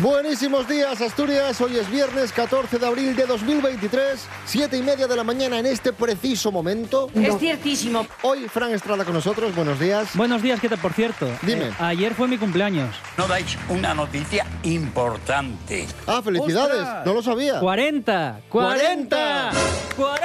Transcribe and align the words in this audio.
Buenísimos 0.00 0.68
días, 0.68 1.00
Asturias. 1.00 1.60
Hoy 1.60 1.76
es 1.76 1.90
viernes 1.90 2.32
14 2.32 2.78
de 2.78 2.86
abril 2.86 3.16
de 3.16 3.26
2023, 3.26 4.28
siete 4.46 4.76
y 4.76 4.82
media 4.82 5.08
de 5.08 5.16
la 5.16 5.24
mañana 5.24 5.58
en 5.58 5.66
este 5.66 5.92
preciso 5.92 6.52
momento. 6.52 7.10
Es 7.16 7.36
ciertísimo. 7.36 8.06
Hoy 8.22 8.46
Fran 8.48 8.70
Estrada 8.70 9.04
con 9.04 9.14
nosotros. 9.14 9.52
Buenos 9.56 9.80
días. 9.80 10.10
Buenos 10.14 10.40
días, 10.40 10.60
¿qué 10.60 10.68
tal? 10.68 10.78
Por 10.78 10.92
cierto, 10.92 11.28
Dime. 11.42 11.66
eh, 11.66 11.72
ayer 11.80 12.14
fue 12.14 12.28
mi 12.28 12.38
cumpleaños. 12.38 12.94
No 13.16 13.26
dais 13.26 13.58
una 13.68 13.92
noticia 13.92 14.46
importante. 14.62 15.88
Ah, 16.06 16.22
felicidades. 16.22 16.76
¡Ostras! 16.76 17.04
No 17.06 17.14
lo 17.14 17.22
sabía. 17.22 17.58
40, 17.58 18.40
40, 18.48 19.50
40, 19.96 20.17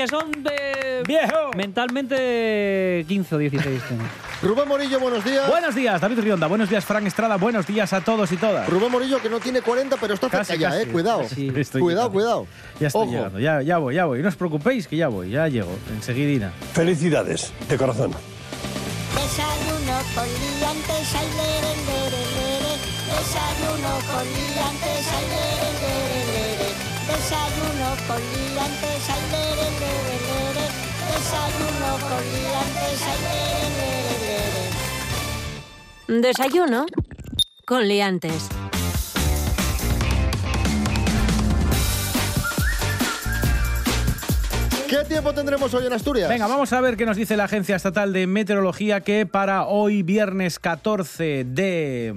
que 0.00 0.08
son 0.08 0.30
de... 0.42 1.02
¡Viejo! 1.06 1.50
Mentalmente 1.56 3.04
15 3.06 3.34
o 3.34 3.38
16 3.38 3.82
tengo. 3.88 4.02
Rubén 4.42 4.66
Morillo, 4.66 4.98
buenos 4.98 5.22
días. 5.22 5.46
Buenos 5.46 5.74
días, 5.74 6.00
David 6.00 6.20
Rionda. 6.20 6.46
Buenos 6.46 6.70
días, 6.70 6.84
Frank 6.86 7.04
Estrada. 7.06 7.36
Buenos 7.36 7.66
días 7.66 7.92
a 7.92 8.00
todos 8.00 8.32
y 8.32 8.38
todas. 8.38 8.66
Rubén 8.68 8.90
Morillo 8.90 9.20
que 9.20 9.28
no 9.28 9.40
tiene 9.40 9.60
40, 9.60 9.96
pero 10.00 10.14
está 10.14 10.28
cerca 10.30 10.38
Casi, 10.46 10.58
ya, 10.58 10.70
casi. 10.70 10.82
eh. 10.82 10.86
Cuidado. 10.86 11.24
Sí. 11.28 11.52
Estoy 11.54 11.82
Cuidado, 11.82 12.08
llegando. 12.08 12.12
cuidado. 12.12 12.46
Ya 12.80 12.86
estoy 12.86 13.02
Ojo. 13.02 13.10
llegando, 13.12 13.38
ya, 13.40 13.60
ya 13.60 13.76
voy, 13.76 13.94
ya 13.94 14.04
voy. 14.06 14.22
No 14.22 14.28
os 14.28 14.36
preocupéis 14.36 14.86
que 14.88 14.96
ya 14.96 15.08
voy, 15.08 15.30
ya 15.30 15.46
llego, 15.48 15.76
enseguidina. 15.94 16.50
Felicidades, 16.72 17.52
de 17.68 17.76
corazón. 17.76 18.12
Desayuno 19.14 19.98
con 20.14 20.24
liantes, 20.24 21.14
ay, 21.14 21.28
lere, 21.36 21.76
lere, 21.84 22.22
lere. 22.36 22.72
Desayuno 23.04 23.92
con 24.10 24.24
liantes, 24.24 25.06
ay, 25.12 25.26
lere. 25.28 25.59
Desayuno 27.20 27.88
con 28.08 28.16
liantes, 28.32 29.10
ay, 29.10 29.22
lere, 29.30 29.68
lere, 29.78 30.16
lere. 30.26 30.64
Desayuno 31.12 31.90
con 32.08 32.22
liantes, 32.32 33.00
ay, 33.10 33.18
lere, 33.26 33.76
lere, 33.76 34.62
lere. 36.08 36.22
Desayuno 36.22 36.80
con 37.66 37.80
Liantes. 37.86 38.59
¿Qué 44.90 45.04
tiempo 45.06 45.32
tendremos 45.32 45.72
hoy 45.72 45.86
en 45.86 45.92
Asturias? 45.92 46.28
Venga, 46.28 46.48
vamos 46.48 46.72
a 46.72 46.80
ver 46.80 46.96
qué 46.96 47.06
nos 47.06 47.16
dice 47.16 47.36
la 47.36 47.44
Agencia 47.44 47.76
Estatal 47.76 48.12
de 48.12 48.26
Meteorología 48.26 49.02
que 49.02 49.24
para 49.24 49.64
hoy, 49.66 50.02
viernes 50.02 50.58
14 50.58 51.44
de 51.44 52.12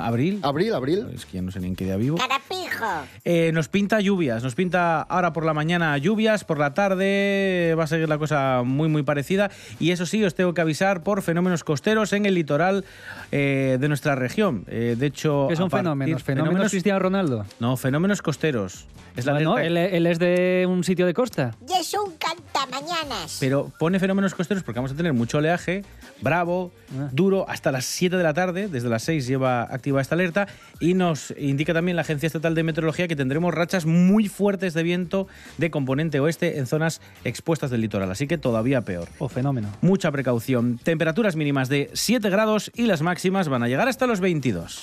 abril, 0.00 0.40
Abril, 0.42 0.72
abril. 0.72 1.06
es 1.14 1.26
que 1.26 1.34
ya 1.34 1.42
no 1.42 1.50
sé 1.50 1.60
ni 1.60 1.66
en 1.66 1.76
qué 1.76 1.84
día 1.84 1.96
vivo, 1.98 2.16
Carapijo. 2.16 2.86
eh, 3.26 3.50
nos 3.52 3.68
pinta 3.68 4.00
lluvias. 4.00 4.42
Nos 4.42 4.54
pinta 4.54 5.02
ahora 5.02 5.34
por 5.34 5.44
la 5.44 5.52
mañana 5.52 5.98
lluvias, 5.98 6.44
por 6.44 6.58
la 6.58 6.72
tarde 6.72 7.74
va 7.78 7.84
a 7.84 7.86
seguir 7.86 8.08
la 8.08 8.16
cosa 8.16 8.62
muy, 8.64 8.88
muy 8.88 9.02
parecida. 9.02 9.50
Y 9.78 9.90
eso 9.90 10.06
sí, 10.06 10.24
os 10.24 10.34
tengo 10.34 10.54
que 10.54 10.62
avisar 10.62 11.02
por 11.02 11.20
fenómenos 11.20 11.62
costeros 11.62 12.14
en 12.14 12.24
el 12.24 12.34
litoral 12.34 12.86
eh, 13.32 13.76
de 13.78 13.88
nuestra 13.88 14.14
región. 14.14 14.64
Eh, 14.68 14.96
de 14.98 15.06
hecho, 15.06 15.46
¿Qué 15.50 15.56
son 15.56 15.66
a 15.66 15.68
partir- 15.68 15.82
fenómenos? 15.84 16.22
¿Fenómenos 16.22 16.70
Cristiano 16.70 16.98
Ronaldo? 17.00 17.44
No, 17.60 17.76
fenómenos 17.76 18.22
costeros. 18.22 18.86
Es 19.14 19.26
la 19.26 19.34
Bueno, 19.34 19.56
alerta- 19.56 19.66
él, 19.66 19.76
él 19.94 20.06
es 20.06 20.18
de 20.18 20.64
un 20.66 20.84
sitio 20.84 21.04
de 21.04 21.12
costa. 21.12 21.50
Es 21.82 21.94
un 21.94 22.14
cantamañanas. 22.16 23.36
Pero 23.40 23.70
pone 23.78 23.98
fenómenos 23.98 24.34
costeros 24.34 24.62
porque 24.62 24.78
vamos 24.78 24.92
a 24.92 24.94
tener 24.94 25.12
mucho 25.12 25.38
oleaje, 25.38 25.84
bravo, 26.20 26.72
Ah. 26.96 27.08
duro, 27.12 27.46
hasta 27.48 27.72
las 27.72 27.84
7 27.86 28.16
de 28.16 28.22
la 28.22 28.34
tarde, 28.34 28.68
desde 28.68 28.88
las 28.88 29.02
6 29.02 29.26
lleva 29.26 29.62
activa 29.62 30.00
esta 30.00 30.14
alerta, 30.14 30.46
y 30.78 30.94
nos 30.94 31.32
indica 31.38 31.72
también 31.74 31.96
la 31.96 32.02
Agencia 32.02 32.26
Estatal 32.26 32.54
de 32.54 32.62
Meteorología 32.62 33.08
que 33.08 33.16
tendremos 33.16 33.52
rachas 33.54 33.86
muy 33.86 34.28
fuertes 34.28 34.74
de 34.74 34.82
viento 34.82 35.26
de 35.58 35.70
componente 35.70 36.20
oeste 36.20 36.58
en 36.58 36.66
zonas 36.66 37.00
expuestas 37.24 37.70
del 37.70 37.80
litoral, 37.80 38.10
así 38.10 38.26
que 38.26 38.38
todavía 38.38 38.82
peor. 38.82 39.08
O 39.18 39.28
fenómeno. 39.28 39.68
Mucha 39.80 40.10
precaución. 40.12 40.78
Temperaturas 40.82 41.34
mínimas 41.36 41.68
de 41.68 41.90
7 41.94 42.30
grados 42.30 42.70
y 42.74 42.86
las 42.86 43.02
máximas 43.02 43.48
van 43.48 43.62
a 43.62 43.68
llegar 43.68 43.88
hasta 43.88 44.06
los 44.06 44.20
22. 44.20 44.82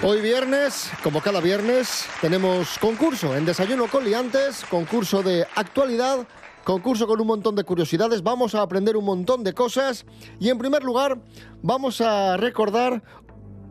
Hoy 0.00 0.20
viernes, 0.20 0.90
como 1.02 1.20
cada 1.20 1.40
viernes, 1.40 2.06
tenemos 2.20 2.78
concurso 2.78 3.36
en 3.36 3.44
Desayuno 3.44 3.88
con 3.88 4.04
Liantes, 4.04 4.64
concurso 4.70 5.24
de 5.24 5.44
actualidad, 5.56 6.24
concurso 6.62 7.08
con 7.08 7.20
un 7.20 7.26
montón 7.26 7.56
de 7.56 7.64
curiosidades, 7.64 8.22
vamos 8.22 8.54
a 8.54 8.62
aprender 8.62 8.96
un 8.96 9.04
montón 9.04 9.42
de 9.42 9.54
cosas 9.54 10.06
y 10.38 10.50
en 10.50 10.58
primer 10.58 10.84
lugar 10.84 11.18
vamos 11.62 12.00
a 12.00 12.36
recordar 12.36 13.02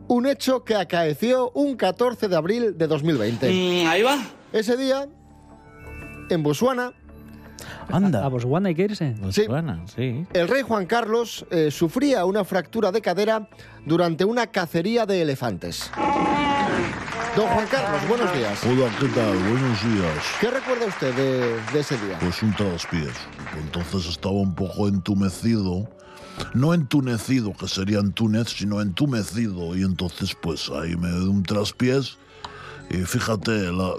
un 0.06 0.26
hecho 0.26 0.64
que 0.64 0.74
acaeció 0.74 1.50
un 1.54 1.76
14 1.76 2.28
de 2.28 2.36
abril 2.36 2.76
de 2.76 2.86
2020. 2.86 3.86
ahí 3.86 4.02
va. 4.02 4.18
Ese 4.52 4.76
día, 4.76 5.08
en 6.28 6.42
Botswana, 6.42 6.92
Anda. 7.90 8.24
A 8.24 8.28
Botswana 8.28 8.68
hay 8.68 8.74
que 8.74 8.82
irse. 8.82 9.14
Botswana, 9.20 9.84
sí. 9.94 10.26
el 10.32 10.48
rey 10.48 10.62
Juan 10.62 10.86
Carlos 10.86 11.46
eh, 11.50 11.70
sufría 11.70 12.24
una 12.24 12.44
fractura 12.44 12.92
de 12.92 13.00
cadera 13.00 13.48
durante 13.86 14.24
una 14.24 14.46
cacería 14.48 15.06
de 15.06 15.22
elefantes. 15.22 15.90
Don 17.36 17.46
Juan 17.46 17.66
Carlos, 17.70 18.08
buenos 18.08 18.34
días. 18.34 18.60
Hola, 18.64 18.90
¿qué 18.98 19.06
tal? 19.08 19.36
Buenos 19.38 19.84
días. 19.84 20.24
¿Qué 20.40 20.50
recuerda 20.50 20.86
usted 20.86 21.14
de, 21.14 21.60
de 21.72 21.80
ese 21.80 21.96
día? 21.98 22.18
Pues 22.18 22.42
un 22.42 22.54
traspiés. 22.54 23.14
Entonces 23.60 24.06
estaba 24.06 24.34
un 24.34 24.54
poco 24.54 24.88
entumecido. 24.88 25.88
No 26.54 26.74
entunecido, 26.74 27.52
que 27.52 27.68
sería 27.68 27.98
en 27.98 28.12
Túnez, 28.12 28.48
sino 28.48 28.80
entumecido. 28.80 29.76
Y 29.76 29.82
entonces, 29.82 30.36
pues 30.40 30.70
ahí 30.70 30.96
me 30.96 31.08
dio 31.08 31.30
un 31.30 31.42
traspiés. 31.42 32.18
Y 32.90 32.98
fíjate, 32.98 33.72
la, 33.72 33.92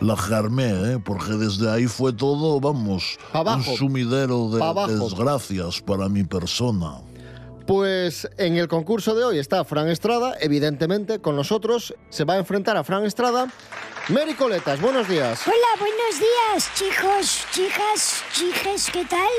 la 0.00 0.16
germé, 0.16 0.92
¿eh? 0.92 0.98
porque 1.04 1.32
desde 1.32 1.70
ahí 1.70 1.86
fue 1.86 2.12
todo, 2.12 2.60
vamos, 2.60 3.18
abajo. 3.32 3.70
un 3.70 3.76
sumidero 3.76 4.48
de 4.50 4.58
Pa' 4.58 4.68
abajo. 4.70 4.90
desgracias 4.92 5.80
para 5.80 6.08
mi 6.08 6.24
persona. 6.24 6.98
Pues 7.66 8.28
en 8.36 8.56
el 8.56 8.68
concurso 8.68 9.14
de 9.14 9.24
hoy 9.24 9.38
está 9.38 9.64
Fran 9.64 9.88
Estrada, 9.88 10.34
evidentemente 10.40 11.20
con 11.20 11.34
nosotros 11.34 11.94
se 12.10 12.24
va 12.24 12.34
a 12.34 12.38
enfrentar 12.38 12.76
a 12.76 12.84
Fran 12.84 13.04
Estrada. 13.06 13.50
Mary 14.10 14.34
Coletas, 14.34 14.78
buenos 14.82 15.08
días. 15.08 15.40
Hola, 15.46 15.56
buenos 15.78 16.20
días, 16.20 16.70
chicos, 16.74 17.46
chicas, 17.52 18.22
chijes, 18.34 18.90
¿qué 18.92 19.04
tal? 19.06 19.30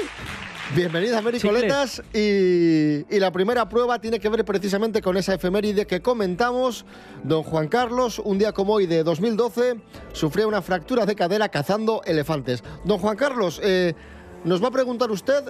Bienvenida 0.73 1.21
Mary 1.21 1.37
Chicles. 1.37 1.61
Coletas 1.61 2.01
y, 2.13 3.05
y 3.15 3.19
la 3.19 3.31
primera 3.31 3.69
prueba 3.69 3.99
tiene 3.99 4.19
que 4.19 4.29
ver 4.29 4.43
precisamente 4.43 5.01
con 5.01 5.15
esa 5.15 5.35
efeméride 5.35 5.85
que 5.85 6.01
comentamos. 6.01 6.85
Don 7.23 7.43
Juan 7.43 7.67
Carlos, 7.67 8.19
un 8.19 8.39
día 8.39 8.51
como 8.51 8.73
hoy 8.73 8.87
de 8.87 9.03
2012, 9.03 9.75
sufrió 10.11 10.47
una 10.47 10.61
fractura 10.63 11.05
de 11.05 11.15
cadera 11.15 11.49
cazando 11.49 12.01
elefantes. 12.05 12.63
Don 12.83 12.97
Juan 12.97 13.15
Carlos, 13.15 13.61
eh, 13.63 13.93
nos 14.43 14.63
va 14.63 14.69
a 14.69 14.71
preguntar 14.71 15.11
usted 15.11 15.43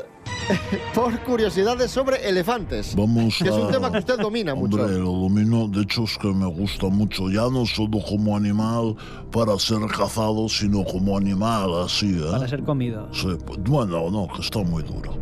por 0.94 1.20
curiosidades 1.24 1.92
sobre 1.92 2.28
elefantes. 2.28 2.96
Vamos 2.96 3.38
Que 3.38 3.50
es 3.50 3.56
un 3.56 3.72
tema 3.72 3.92
que 3.92 4.00
usted 4.00 4.18
domina 4.20 4.56
mucho. 4.56 4.78
Hombre, 4.78 4.98
lo 4.98 5.12
domino, 5.12 5.68
de 5.68 5.82
hecho 5.82 6.04
es 6.04 6.18
que 6.18 6.28
me 6.28 6.46
gusta 6.46 6.88
mucho, 6.88 7.30
ya 7.30 7.50
no 7.50 7.66
solo 7.66 8.00
como 8.08 8.36
animal 8.36 8.96
para 9.32 9.58
ser 9.60 9.80
cazado, 9.88 10.48
sino 10.50 10.84
como 10.84 11.18
animal 11.18 11.84
así, 11.84 12.18
¿eh? 12.18 12.32
Para 12.32 12.48
ser 12.48 12.64
comido. 12.64 13.08
Sí, 13.12 13.30
pues, 13.46 13.60
bueno, 13.64 14.10
no, 14.10 14.28
que 14.34 14.42
está 14.42 14.60
muy 14.60 14.84
duro. 14.84 15.14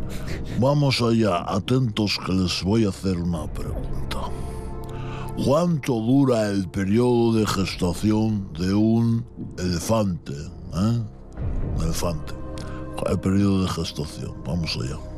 Vamos 0.58 1.00
allá, 1.00 1.44
atentos 1.46 2.18
que 2.24 2.32
les 2.32 2.62
voy 2.62 2.84
a 2.84 2.90
hacer 2.90 3.16
una 3.16 3.46
pregunta. 3.52 4.18
¿Cuánto 5.44 5.94
dura 5.94 6.48
el 6.48 6.68
periodo 6.68 7.34
de 7.34 7.46
gestación 7.46 8.52
de 8.52 8.72
un 8.72 9.26
elefante? 9.58 10.32
¿eh? 10.32 11.02
Un 11.76 11.82
elefante. 11.82 12.34
El 13.10 13.18
periodo 13.18 13.62
de 13.64 13.68
gestación, 13.68 14.32
vamos 14.46 14.78
allá. 14.80 15.13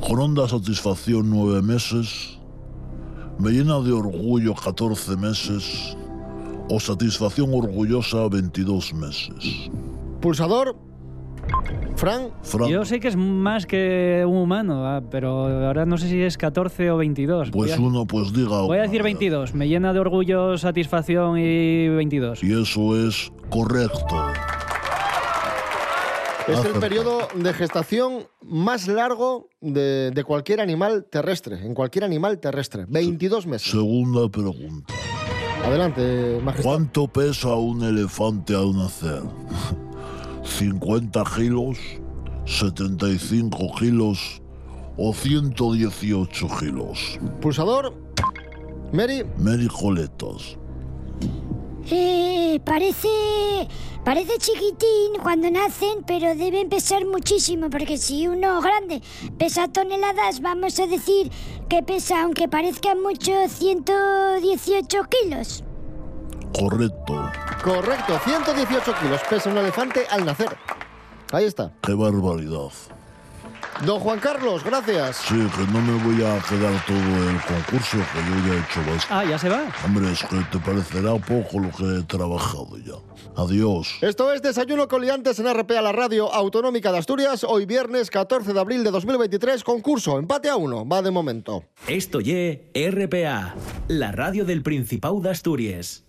Con 0.00 0.18
honda 0.18 0.48
satisfacción 0.48 1.28
nueve 1.28 1.62
meses, 1.62 2.38
me 3.38 3.50
llena 3.50 3.80
de 3.80 3.92
orgullo 3.92 4.54
14 4.54 5.16
meses 5.16 5.96
o 6.68 6.80
satisfacción 6.80 7.50
orgullosa 7.52 8.28
22 8.28 8.94
meses. 8.94 9.70
Pulsador, 10.20 10.76
Fran, 11.96 12.30
Fran, 12.42 12.68
Yo 12.70 12.84
sé 12.84 12.98
que 12.98 13.08
es 13.08 13.16
más 13.16 13.66
que 13.66 14.24
un 14.26 14.36
humano, 14.36 14.86
ah, 14.86 15.02
pero 15.10 15.66
ahora 15.66 15.84
no 15.84 15.98
sé 15.98 16.08
si 16.08 16.22
es 16.22 16.38
14 16.38 16.90
o 16.90 16.96
22. 16.96 17.50
pues 17.50 17.72
a, 17.72 17.80
uno 17.80 18.06
pues 18.06 18.32
diga... 18.32 18.62
voy 18.62 18.78
a 18.78 18.82
decir 18.82 19.00
una. 19.00 19.08
22. 19.08 19.54
Me 19.54 19.68
llena 19.68 19.92
de 19.92 20.00
orgullo, 20.00 20.56
satisfacción 20.56 21.38
y 21.38 21.88
22. 21.88 22.42
Y 22.42 22.52
eso 22.52 22.96
es 23.06 23.30
correcto. 23.50 24.16
Es 26.52 26.64
el 26.64 26.72
periodo 26.80 27.28
de 27.34 27.52
gestación 27.52 28.26
más 28.42 28.88
largo 28.88 29.48
de, 29.60 30.10
de 30.10 30.24
cualquier 30.24 30.60
animal 30.60 31.06
terrestre, 31.10 31.64
en 31.64 31.74
cualquier 31.74 32.04
animal 32.04 32.38
terrestre. 32.38 32.86
22 32.88 33.46
meses. 33.46 33.70
Segunda 33.70 34.28
pregunta. 34.28 34.92
Adelante, 35.64 36.40
majestad. 36.42 36.70
¿Cuánto 36.70 37.08
pesa 37.08 37.54
un 37.54 37.82
elefante 37.82 38.54
al 38.54 38.76
nacer? 38.76 39.22
¿50 40.42 41.36
kilos? 41.36 41.78
¿75 42.46 43.78
kilos? 43.78 44.40
o 45.02 45.14
118 45.14 46.46
kilos? 46.58 47.18
Pulsador. 47.40 47.94
Mary. 48.92 49.24
Mericoletas. 49.38 50.58
Eh, 51.92 52.60
parece, 52.64 53.08
parece 54.04 54.38
chiquitín 54.38 55.20
cuando 55.22 55.50
nacen, 55.50 56.04
pero 56.06 56.36
deben 56.36 56.68
pesar 56.68 57.04
muchísimo, 57.04 57.68
porque 57.68 57.98
si 57.98 58.28
uno 58.28 58.60
grande 58.60 59.02
pesa 59.38 59.66
toneladas, 59.66 60.40
vamos 60.40 60.78
a 60.78 60.86
decir 60.86 61.32
que 61.68 61.82
pesa, 61.82 62.22
aunque 62.22 62.46
parezca 62.48 62.94
mucho, 62.94 63.32
118 63.48 64.98
kilos. 65.08 65.64
Correcto. 66.56 67.30
Correcto, 67.64 68.20
118 68.24 68.94
kilos 69.02 69.20
pesa 69.28 69.50
un 69.50 69.58
elefante 69.58 70.06
al 70.10 70.24
nacer. 70.24 70.56
Ahí 71.32 71.44
está. 71.44 71.72
Qué 71.82 71.94
barbaridad. 71.94 72.70
Don 73.84 73.98
Juan 73.98 74.18
Carlos, 74.18 74.62
gracias. 74.62 75.16
Sí, 75.16 75.34
que 75.34 75.72
no 75.72 75.80
me 75.80 76.02
voy 76.04 76.22
a 76.22 76.38
quedar 76.42 76.84
todo 76.84 77.30
el 77.30 77.40
concurso, 77.40 77.96
que 77.96 78.18
yo 78.28 78.46
ya 78.46 78.54
he 78.54 78.58
hecho 78.58 78.80
bastante. 78.80 79.06
Ah, 79.08 79.24
ya 79.24 79.38
se 79.38 79.48
va. 79.48 79.62
Hombre, 79.86 80.12
es 80.12 80.22
que 80.22 80.36
te 80.52 80.58
parecerá 80.58 81.14
poco 81.14 81.60
lo 81.60 81.70
que 81.70 81.98
he 81.98 82.02
trabajado 82.02 82.76
ya. 82.76 82.94
Adiós. 83.36 83.96
Esto 84.02 84.32
es 84.32 84.42
Desayuno 84.42 84.86
con 84.86 85.00
Liantes 85.00 85.38
en 85.38 85.52
RPA, 85.52 85.80
la 85.80 85.92
radio 85.92 86.30
autonómica 86.30 86.92
de 86.92 86.98
Asturias. 86.98 87.42
Hoy 87.42 87.64
viernes 87.64 88.10
14 88.10 88.52
de 88.52 88.60
abril 88.60 88.84
de 88.84 88.90
2023, 88.90 89.64
concurso, 89.64 90.18
empate 90.18 90.50
a 90.50 90.56
uno, 90.56 90.86
va 90.86 91.00
de 91.00 91.10
momento. 91.10 91.64
Esto 91.88 92.20
ye 92.20 92.70
RPA, 92.74 93.54
la 93.88 94.12
radio 94.12 94.44
del 94.44 94.62
Principado 94.62 95.20
de 95.20 95.30
Asturias. 95.30 96.04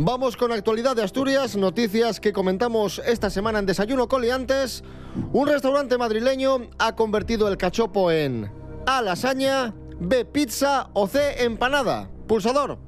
Vamos 0.00 0.36
con 0.36 0.52
actualidad 0.52 0.94
de 0.94 1.02
Asturias, 1.02 1.56
noticias 1.56 2.20
que 2.20 2.32
comentamos 2.32 3.02
esta 3.04 3.30
semana 3.30 3.58
en 3.58 3.66
Desayuno 3.66 4.06
Coliantes. 4.06 4.84
Un 5.32 5.48
restaurante 5.48 5.98
madrileño 5.98 6.68
ha 6.78 6.94
convertido 6.94 7.48
el 7.48 7.56
cachopo 7.56 8.12
en 8.12 8.48
A 8.86 9.02
lasaña, 9.02 9.74
B 9.98 10.24
pizza 10.24 10.88
o 10.92 11.08
C 11.08 11.42
empanada. 11.42 12.08
Pulsador. 12.28 12.78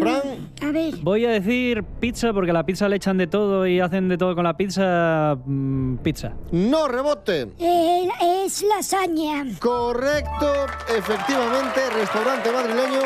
Fran, 0.00 0.52
A 0.62 0.70
ver, 0.70 0.94
Voy 1.02 1.26
a 1.26 1.30
decir 1.30 1.82
pizza 2.00 2.32
porque 2.32 2.52
la 2.52 2.64
pizza 2.64 2.88
le 2.88 2.96
echan 2.96 3.18
de 3.18 3.26
todo 3.26 3.66
y 3.66 3.80
hacen 3.80 4.08
de 4.08 4.16
todo 4.16 4.34
con 4.34 4.44
la 4.44 4.56
pizza. 4.56 5.36
mm, 5.44 5.96
pizza. 5.98 6.32
no 6.52 6.88
rebote. 6.88 7.52
eh, 7.58 8.08
es 8.46 8.62
lasaña. 8.62 9.44
Correcto, 9.60 10.46
efectivamente, 10.96 11.80
restaurante 11.94 12.50
madrileño 12.50 13.00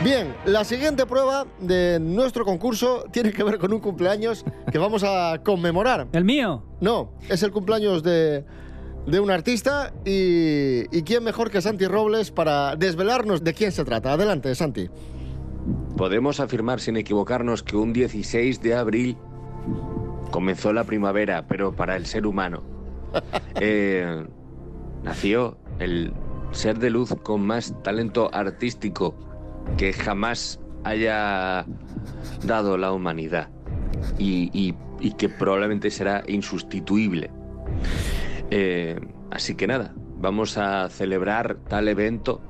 Bien, 0.04 0.36
la 0.46 0.64
siguiente 0.64 1.08
prueba 1.08 1.48
de 1.60 2.00
nuestro 2.00 2.46
concurso 2.46 3.06
tiene 3.12 3.32
que 3.34 3.44
ver 3.44 3.58
con 3.58 3.74
un 3.74 3.80
cumpleaños 3.80 4.46
que 4.72 4.78
vamos 4.78 5.04
a 5.04 5.42
conmemorar. 5.44 6.08
¿El 6.12 6.26
mío? 6.26 6.64
No, 6.80 7.14
es 7.28 7.42
el 7.42 7.52
cumpleaños 7.52 8.04
de, 8.04 8.46
de 9.08 9.20
un 9.20 9.32
artista 9.32 9.94
y, 10.06 10.96
y 10.96 11.02
quién 11.02 11.24
mejor 11.24 11.50
que 11.50 11.60
Santi 11.60 11.88
Robles 11.88 12.30
para 12.30 12.76
desvelarnos 12.76 13.44
de 13.44 13.54
quién 13.56 13.72
se 13.72 13.84
trata. 13.84 14.14
Adelante, 14.14 14.54
Santi. 14.54 14.90
Podemos 15.98 16.40
afirmar 16.40 16.80
sin 16.80 16.98
equivocarnos 16.98 17.64
que 17.64 17.76
un 17.76 17.92
16 17.92 18.62
de 18.62 18.76
abril 18.76 19.18
comenzó 20.30 20.72
la 20.72 20.84
primavera, 20.84 21.48
pero 21.48 21.76
para 21.76 21.96
el 21.96 22.06
ser 22.06 22.28
humano. 22.28 22.62
Eh, 23.62 24.28
nació 25.04 25.58
el 25.80 26.14
ser 26.52 26.78
de 26.78 26.90
luz 26.90 27.16
con 27.24 27.48
más 27.48 27.74
talento 27.82 28.30
artístico 28.34 29.16
que 29.78 29.94
jamás 29.94 30.60
haya 30.84 31.66
dado 32.44 32.78
la 32.78 32.92
humanidad 32.92 33.50
y, 34.18 34.50
y- 34.54 34.76
y 35.00 35.12
que 35.14 35.28
probablemente 35.30 35.92
será 35.92 36.24
insustituible. 36.28 37.30
Eh, 38.52 39.00
así 39.32 39.56
que 39.56 39.68
nada, 39.68 39.94
vamos 40.18 40.58
a 40.58 40.90
celebrar 40.90 41.58
tal 41.68 41.88
evento 41.88 42.42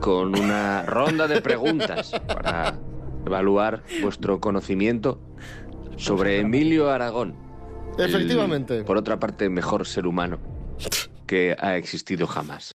con 0.00 0.38
una 0.38 0.82
ronda 0.82 1.26
de 1.26 1.40
preguntas 1.40 2.12
para 2.26 2.78
evaluar 3.26 3.82
vuestro 4.02 4.40
conocimiento 4.40 5.20
sobre 5.96 6.40
Emilio 6.40 6.90
Aragón. 6.90 7.34
el, 7.98 8.04
Efectivamente. 8.04 8.84
por 8.84 8.96
otra 8.96 9.18
parte, 9.18 9.48
mejor 9.48 9.86
ser 9.86 10.06
humano 10.06 10.38
que 11.26 11.56
ha 11.58 11.76
existido 11.76 12.26
jamás. 12.26 12.74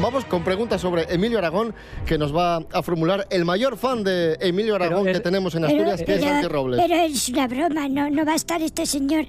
Vamos 0.00 0.24
con 0.24 0.42
preguntas 0.42 0.80
sobre 0.80 1.04
Emilio 1.14 1.38
Aragón, 1.38 1.74
que 2.06 2.18
nos 2.18 2.34
va 2.34 2.56
a 2.72 2.82
formular 2.82 3.26
el 3.30 3.44
mayor 3.44 3.76
fan 3.76 4.02
de 4.02 4.36
Emilio 4.40 4.74
Aragón 4.74 5.06
es- 5.06 5.16
que 5.18 5.20
tenemos 5.22 5.54
en 5.54 5.62
Pero, 5.62 5.72
Asturias, 5.74 6.02
que 6.02 6.14
es 6.14 6.20
pero- 6.20 6.32
Santi 6.32 6.48
Robles. 6.48 6.80
pero 6.82 6.94
es 6.94 7.28
una 7.28 7.46
broma, 7.46 7.88
no, 7.88 8.10
no 8.10 8.24
va 8.26 8.32
a 8.32 8.34
estar 8.34 8.60
este 8.62 8.84
señor 8.86 9.26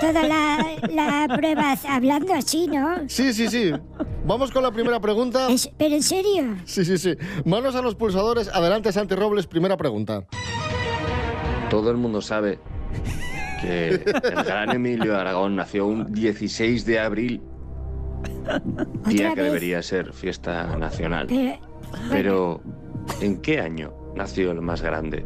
toda 0.00 0.22
la, 0.22 0.66
la 0.90 1.36
prueba 1.36 1.74
hablando 1.88 2.32
así, 2.34 2.68
¿no? 2.68 3.08
Sí, 3.08 3.32
sí, 3.32 3.48
sí. 3.48 3.72
Vamos 4.24 4.52
con 4.52 4.62
la 4.62 4.70
primera 4.70 5.00
pregunta. 5.00 5.48
Es- 5.50 5.70
pero 5.76 5.94
en 5.96 6.02
serio. 6.02 6.56
Sí, 6.64 6.84
sí, 6.84 6.96
sí. 6.96 7.14
Manos 7.44 7.74
a 7.74 7.82
los 7.82 7.94
pulsadores. 7.96 8.48
Adelante, 8.48 8.92
Santi 8.92 9.14
Robles, 9.16 9.46
primera 9.48 9.76
pregunta. 9.76 10.24
Todo 11.70 11.90
el 11.90 11.96
mundo 11.96 12.22
sabe 12.22 12.60
que 13.60 13.88
el 13.88 14.44
gran 14.44 14.70
Emilio 14.70 15.16
Aragón 15.18 15.56
nació 15.56 15.86
un 15.86 16.12
16 16.12 16.86
de 16.86 17.00
abril, 17.00 17.42
día 19.06 19.34
que 19.34 19.40
vez? 19.40 19.52
debería 19.52 19.82
ser 19.82 20.12
fiesta 20.12 20.76
nacional. 20.76 21.26
Pero, 21.28 21.58
Pero, 22.10 22.60
¿en 23.20 23.40
qué 23.40 23.60
año 23.60 23.92
nació 24.14 24.50
el 24.50 24.60
más 24.60 24.82
grande? 24.82 25.24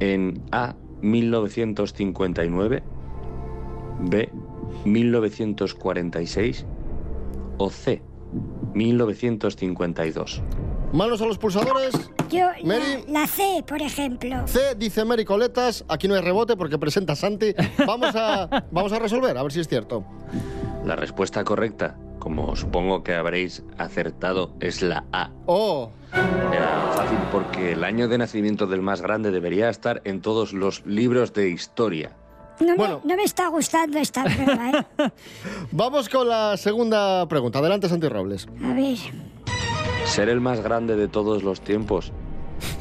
¿En 0.00 0.42
A, 0.52 0.74
1959? 1.02 2.82
¿B, 4.00 4.30
1946? 4.84 6.66
¿O 7.58 7.70
C, 7.70 8.02
1952? 8.74 10.42
Manos 10.92 11.22
a 11.22 11.26
los 11.26 11.38
pulsadores. 11.38 11.94
yo, 12.28 12.48
la 13.08 13.26
C, 13.26 13.64
por 13.66 13.80
ejemplo. 13.80 14.46
C, 14.46 14.74
dice 14.76 15.04
Mary 15.04 15.24
Coletas. 15.24 15.84
Aquí 15.88 16.06
no 16.08 16.14
hay 16.14 16.20
rebote 16.20 16.56
porque 16.56 16.78
presenta 16.78 17.16
Santi. 17.16 17.54
Vamos 17.86 18.14
a, 18.14 18.66
vamos 18.70 18.92
a 18.92 18.98
resolver, 18.98 19.36
a 19.38 19.42
ver 19.42 19.52
si 19.52 19.60
es 19.60 19.68
cierto. 19.68 20.04
La 20.84 20.96
respuesta 20.96 21.44
correcta, 21.44 21.96
como 22.18 22.56
supongo 22.56 23.02
que 23.02 23.14
habréis 23.14 23.62
acertado, 23.78 24.54
es 24.60 24.82
la 24.82 25.04
A. 25.12 25.30
Oh, 25.46 25.90
Era 26.12 26.92
fácil 26.94 27.18
porque 27.30 27.72
el 27.72 27.84
año 27.84 28.08
de 28.08 28.18
nacimiento 28.18 28.66
del 28.66 28.82
más 28.82 29.00
grande 29.00 29.30
debería 29.30 29.68
estar 29.68 30.02
en 30.04 30.20
todos 30.20 30.52
los 30.52 30.84
libros 30.86 31.32
de 31.32 31.50
historia. 31.50 32.16
No, 32.60 32.76
Bueno. 32.76 33.00
me, 33.04 33.10
no 33.10 33.16
me 33.16 33.24
está 33.24 33.48
gustando 33.48 33.98
esta 33.98 34.24
prueba, 34.24 34.70
¿eh? 34.70 35.10
vamos 35.72 36.08
con 36.08 36.28
la 36.28 36.56
segunda 36.56 37.26
pregunta. 37.28 37.58
Adelante, 37.60 37.88
Santi 37.88 38.08
Robles. 38.08 38.46
A 38.64 38.72
ver. 38.74 38.98
Ser 40.04 40.28
el 40.28 40.40
más 40.40 40.60
grande 40.60 40.96
de 40.96 41.08
todos 41.08 41.42
los 41.44 41.60
tiempos 41.60 42.12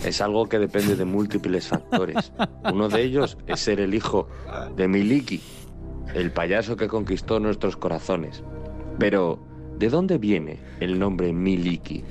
es 0.03 0.21
algo 0.21 0.49
que 0.49 0.59
depende 0.59 0.95
de 0.95 1.05
múltiples 1.05 1.67
factores. 1.67 2.33
Uno 2.71 2.89
de 2.89 3.01
ellos 3.03 3.37
es 3.47 3.59
ser 3.59 3.79
el 3.79 3.93
hijo 3.93 4.27
de 4.75 4.87
Miliki, 4.87 5.41
el 6.13 6.31
payaso 6.31 6.75
que 6.75 6.87
conquistó 6.87 7.39
nuestros 7.39 7.77
corazones. 7.77 8.43
Pero, 8.99 9.39
¿de 9.77 9.89
dónde 9.89 10.17
viene 10.17 10.59
el 10.79 10.99
nombre 10.99 11.33
Miliki? 11.33 12.03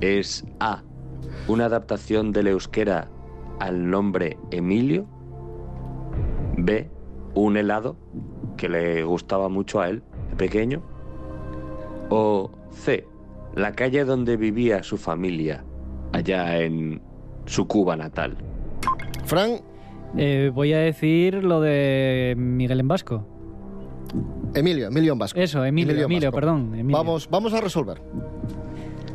¿Es 0.00 0.44
A, 0.60 0.82
una 1.48 1.66
adaptación 1.66 2.32
del 2.32 2.48
euskera 2.48 3.08
al 3.58 3.88
nombre 3.90 4.38
Emilio? 4.50 5.06
B, 6.56 6.90
un 7.34 7.56
helado 7.56 7.96
que 8.56 8.68
le 8.68 9.04
gustaba 9.04 9.48
mucho 9.48 9.80
a 9.80 9.88
él, 9.88 10.02
pequeño? 10.36 10.82
¿O 12.08 12.50
C, 12.70 13.06
la 13.54 13.72
calle 13.72 14.04
donde 14.04 14.36
vivía 14.36 14.82
su 14.82 14.96
familia, 14.96 15.64
allá 16.12 16.60
en 16.60 17.02
su 17.46 17.66
Cuba 17.66 17.96
natal? 17.96 18.36
Fran, 19.24 19.60
Eh, 20.16 20.50
voy 20.54 20.72
a 20.72 20.78
decir 20.78 21.44
lo 21.44 21.60
de 21.60 22.34
Miguel 22.36 22.80
en 22.80 22.88
Vasco. 22.88 23.26
Emilio, 24.54 24.86
Emilio 24.88 25.12
en 25.12 25.18
Vasco. 25.18 25.38
Eso, 25.38 25.64
Emilio, 25.64 25.90
Emilio 25.92 26.06
Emilio, 26.06 26.28
Vasco. 26.30 26.36
perdón. 26.40 26.74
Emilio. 26.74 26.96
Vamos, 26.96 27.28
vamos 27.30 27.52
a 27.52 27.60
resolver. 27.60 28.00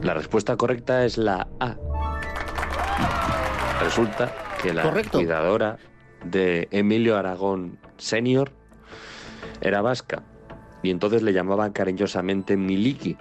La 0.04 0.14
respuesta 0.14 0.56
correcta 0.58 1.06
es 1.06 1.18
la 1.18 1.48
A. 1.60 1.76
Resulta 3.84 4.32
que 4.62 4.74
la 4.74 4.84
Correcto. 4.84 5.18
cuidadora 5.18 5.78
de 6.24 6.68
Emilio 6.72 7.18
Aragón 7.18 7.80
Senior 7.98 8.52
era 9.62 9.82
vasca 9.82 10.24
y 10.84 10.92
entonces 10.92 11.24
le 11.24 11.34
llamaban 11.34 11.72
cariñosamente 11.72 12.58
Miliki, 12.58 13.18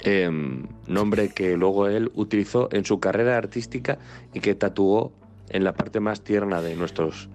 em, 0.00 0.66
nombre 0.86 1.28
que 1.30 1.56
luego 1.56 1.88
él 1.88 2.10
utilizó 2.14 2.68
en 2.72 2.84
su 2.84 3.00
carrera 3.00 3.36
artística 3.36 3.98
y 4.32 4.40
que 4.40 4.54
tatuó 4.54 5.12
en 5.52 5.64
la 5.64 5.72
parte 5.72 6.00
más 6.00 6.22
tierna 6.22 6.60
de 6.60 6.74
nuestros 6.74 7.28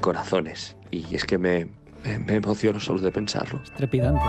corazones. 0.00 0.76
Y 0.90 1.14
es 1.14 1.24
que 1.24 1.38
me, 1.38 1.68
me, 2.04 2.18
me 2.18 2.34
emociono 2.36 2.80
solo 2.80 3.00
de 3.00 3.12
pensarlo. 3.12 3.60
Trepidante. 3.76 4.20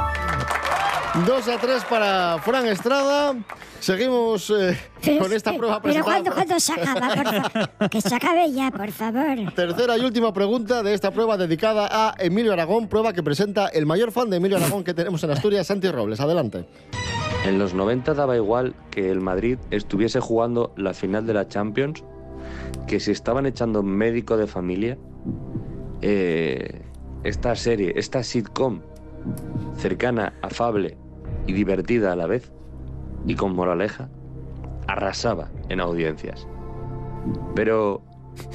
2 1.26 1.48
a 1.50 1.58
3 1.58 1.84
para 1.90 2.38
Fran 2.42 2.66
Estrada. 2.68 3.36
Seguimos 3.82 4.50
eh, 4.52 4.78
con 5.20 5.34
esta 5.34 5.52
prueba 5.58 5.82
Pero 5.82 6.06
presentada. 6.06 6.06
¿cuándo, 6.06 6.32
cuándo 6.34 6.60
se 6.60 6.72
acaba, 6.72 7.10
por 7.16 7.26
favor? 7.26 7.90
Que 7.90 8.00
se 8.02 8.16
acabe 8.16 8.52
ya, 8.54 8.72
por 8.72 8.92
favor. 8.92 9.54
Tercera 9.54 9.98
y 9.98 10.06
última 10.06 10.32
pregunta 10.34 10.84
de 10.84 10.94
esta 10.94 11.12
prueba 11.12 11.36
dedicada 11.36 11.90
a 11.92 12.16
Emilio 12.18 12.54
Aragón, 12.54 12.88
prueba 12.88 13.12
que 13.12 13.24
presenta 13.24 13.68
el 13.68 13.86
mayor 13.86 14.12
fan 14.14 14.30
de 14.30 14.38
Emilio 14.38 14.56
Aragón 14.58 14.84
que 14.86 14.94
tenemos 14.94 15.22
en 15.24 15.32
Asturias, 15.32 15.68
Santi 15.68 15.90
Robles. 15.92 16.22
Adelante. 16.22 16.66
En 17.46 17.58
los 17.60 17.74
90 17.74 18.14
daba 18.14 18.38
igual 18.38 18.76
que 18.92 19.10
el 19.10 19.20
Madrid 19.20 19.58
estuviese 19.72 20.20
jugando 20.22 20.72
la 20.78 20.94
final 20.94 21.26
de 21.26 21.34
la 21.34 21.48
Champions, 21.48 22.04
que 22.88 23.00
si 23.00 23.12
estaban 23.12 23.46
echando 23.46 23.84
médico 23.84 24.38
de 24.38 24.48
familia, 24.48 24.98
eh, 26.02 26.82
esta 27.24 27.56
serie, 27.56 27.94
esta 27.96 28.24
sitcom 28.24 28.82
cercana, 29.76 30.34
afable 30.42 30.98
y 31.48 31.54
divertida 31.54 32.12
a 32.12 32.16
la 32.16 32.28
vez, 32.28 32.52
y 33.26 33.36
con 33.36 33.56
moraleja, 33.56 34.10
arrasaba 34.88 35.52
en 35.70 35.80
audiencias. 35.80 36.48
Pero, 37.56 38.04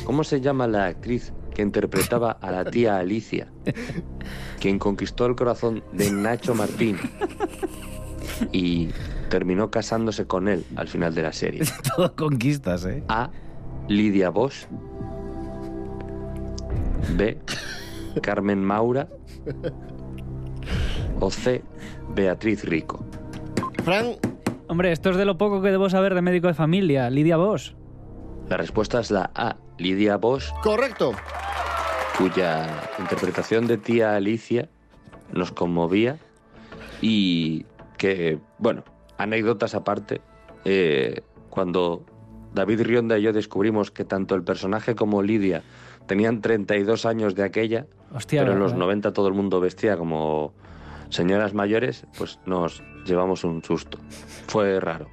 ¿cómo 0.05 0.25
se 0.25 0.41
llama 0.41 0.67
la 0.67 0.87
actriz 0.87 1.33
que 1.55 1.63
interpretaba 1.63 2.33
a 2.33 2.51
la 2.51 2.65
tía 2.65 2.99
Alicia, 2.99 3.51
quien 4.61 4.79
conquistó 4.79 5.27
el 5.27 5.37
corazón 5.37 5.83
de 5.93 6.11
Nacho 6.11 6.55
Martín 6.55 6.99
y 8.53 8.89
terminó 9.31 9.71
casándose 9.71 10.27
con 10.27 10.49
él 10.49 10.65
al 10.77 10.89
final 10.89 11.15
de 11.15 11.23
la 11.23 11.33
serie? 11.33 11.63
Todo 11.97 12.15
conquistas, 12.15 12.85
¿eh? 12.85 13.03
A. 13.09 13.31
Lidia 13.89 14.31
Bosch. 14.31 14.67
B. 17.17 17.39
Carmen 18.23 18.63
Maura. 18.65 19.09
O 21.21 21.31
C. 21.31 21.63
Beatriz 22.15 22.65
Rico. 22.65 23.05
Fran, 23.85 24.17
Hombre, 24.69 24.91
esto 24.91 25.11
es 25.11 25.17
de 25.17 25.25
lo 25.25 25.39
poco 25.39 25.63
que 25.63 25.71
debo 25.71 25.89
saber 25.89 26.15
de 26.15 26.23
médico 26.23 26.49
de 26.49 26.55
familia. 26.55 27.09
Lidia 27.09 27.37
Bosch. 27.37 27.75
La 28.49 28.57
respuesta 28.57 29.01
es 29.01 29.11
la 29.11 29.31
A. 29.35 29.57
Lidia 29.79 30.17
Bosch, 30.17 30.51
correcto. 30.63 31.13
cuya 32.19 32.67
interpretación 32.99 33.67
de 33.67 33.77
tía 33.79 34.17
Alicia 34.17 34.69
nos 35.33 35.53
conmovía 35.53 36.19
y 37.01 37.67
que, 37.99 38.39
bueno, 38.59 38.85
anécdotas 39.19 39.75
aparte, 39.75 40.21
eh, 40.65 41.21
cuando 41.51 42.05
David 42.57 42.81
Rionda 42.83 43.19
y 43.19 43.23
yo 43.23 43.33
descubrimos 43.33 43.91
que 43.93 44.05
tanto 44.05 44.35
el 44.35 44.43
personaje 44.43 44.95
como 44.97 45.23
Lidia 45.23 45.63
tenían 46.07 46.41
32 46.41 47.05
años 47.07 47.35
de 47.35 47.45
aquella, 47.45 47.87
Hostia, 48.15 48.41
pero 48.41 48.55
en 48.55 48.59
los 48.59 48.73
¿verdad? 48.73 48.87
90 48.87 49.13
todo 49.13 49.29
el 49.29 49.35
mundo 49.35 49.61
vestía 49.61 49.97
como 49.97 50.53
señoras 51.11 51.53
mayores, 51.55 52.05
pues 52.19 52.39
nos 52.47 52.83
llevamos 53.05 53.45
un 53.45 53.63
susto. 53.63 53.99
Fue 54.49 54.81
raro. 54.81 55.07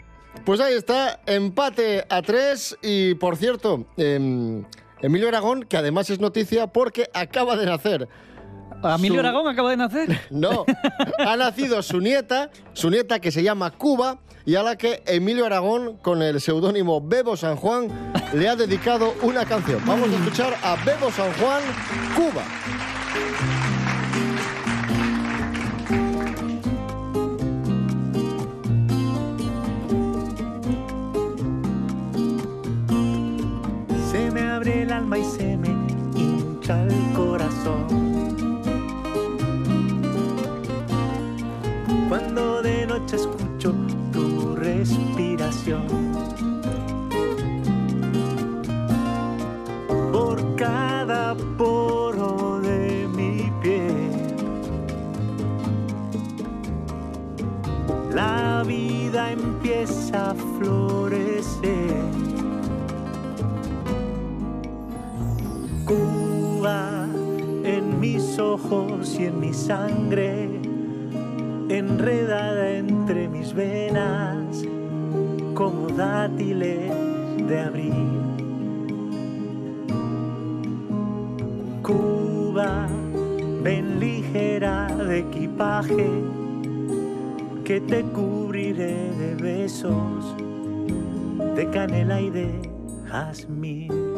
Pues 0.45 0.59
ahí 0.61 0.73
está, 0.73 1.19
empate 1.25 2.05
a 2.09 2.21
tres 2.21 2.77
y 2.81 3.13
por 3.15 3.35
cierto, 3.35 3.85
em, 3.97 4.63
Emilio 5.01 5.27
Aragón, 5.27 5.63
que 5.63 5.75
además 5.77 6.09
es 6.09 6.19
noticia 6.19 6.67
porque 6.67 7.09
acaba 7.13 7.55
de 7.57 7.65
nacer. 7.65 8.07
Emilio 8.83 9.15
Su- 9.15 9.19
Aragón 9.19 9.47
acaba 9.47 9.69
de 9.69 9.77
nacer. 9.77 10.19
No, 10.29 10.65
ha 11.19 11.35
nacido 11.37 11.81
su 11.81 11.99
nieta, 11.99 12.49
su 12.73 12.89
nieta 12.89 13.19
que 13.19 13.31
se 13.31 13.43
llama 13.43 13.71
Cuba 13.71 14.19
y 14.45 14.55
a 14.55 14.63
la 14.63 14.75
que 14.77 15.01
Emilio 15.05 15.45
Aragón, 15.45 15.97
con 15.97 16.21
el 16.21 16.41
seudónimo 16.41 17.01
Bebo 17.01 17.37
San 17.37 17.55
Juan, 17.55 18.13
le 18.33 18.49
ha 18.49 18.55
dedicado 18.55 19.13
una 19.21 19.45
canción. 19.45 19.81
Vamos 19.85 20.09
a 20.09 20.15
escuchar 20.15 20.53
a 20.63 20.75
Bebo 20.83 21.11
San 21.11 21.31
Juan, 21.33 21.61
Cuba. 22.15 22.43
Se 34.11 34.29
me 34.31 34.41
abre 34.41 34.83
el 34.83 34.91
alma 34.91 35.17
y 35.17 35.23
se 35.23 35.57
me 35.57 35.69
hincha 36.15 36.83
el 36.83 37.13
corazón. 37.15 37.87
Cuando 42.09 42.61
de 42.61 42.85
noche 42.85 43.15
escucho 43.15 43.52
respiración. 44.83 45.87
Por 50.11 50.55
cada 50.55 51.35
poro 51.57 52.59
de 52.61 53.07
mi 53.15 53.49
piel. 53.61 54.11
La 58.13 58.63
vida 58.67 59.31
empieza 59.31 60.31
a 60.31 60.35
florecer. 60.57 62.03
Cuba 65.85 67.07
en 67.63 67.99
mis 68.01 68.37
ojos 68.37 69.17
y 69.17 69.25
en 69.27 69.39
mi 69.39 69.53
sangre, 69.53 70.49
enredada 71.69 72.69
entre 72.71 73.02
mis 73.43 73.53
venas, 73.53 74.63
como 75.53 75.87
dátiles 75.87 76.89
de 77.45 77.59
abril. 77.59 77.93
Cuba, 81.81 82.87
ven 83.61 83.99
ligera 83.99 84.87
de 84.95 85.19
equipaje, 85.19 86.09
que 87.65 87.81
te 87.81 88.01
cubriré 88.13 89.11
de 89.19 89.35
besos, 89.35 90.37
de 91.57 91.69
canela 91.69 92.21
y 92.21 92.29
de 92.29 92.49
jazmín. 93.09 94.12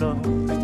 El 0.00 0.57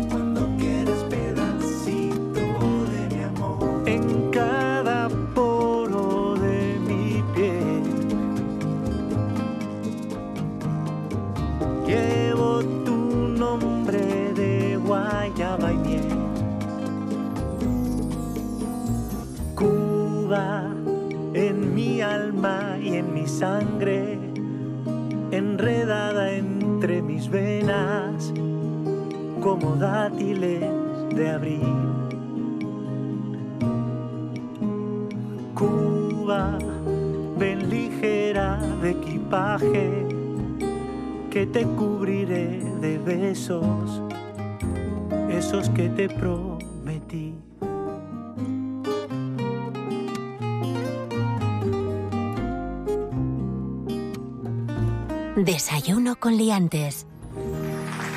Desayuno 55.45 56.15
con 56.15 56.37
liantes. 56.37 57.05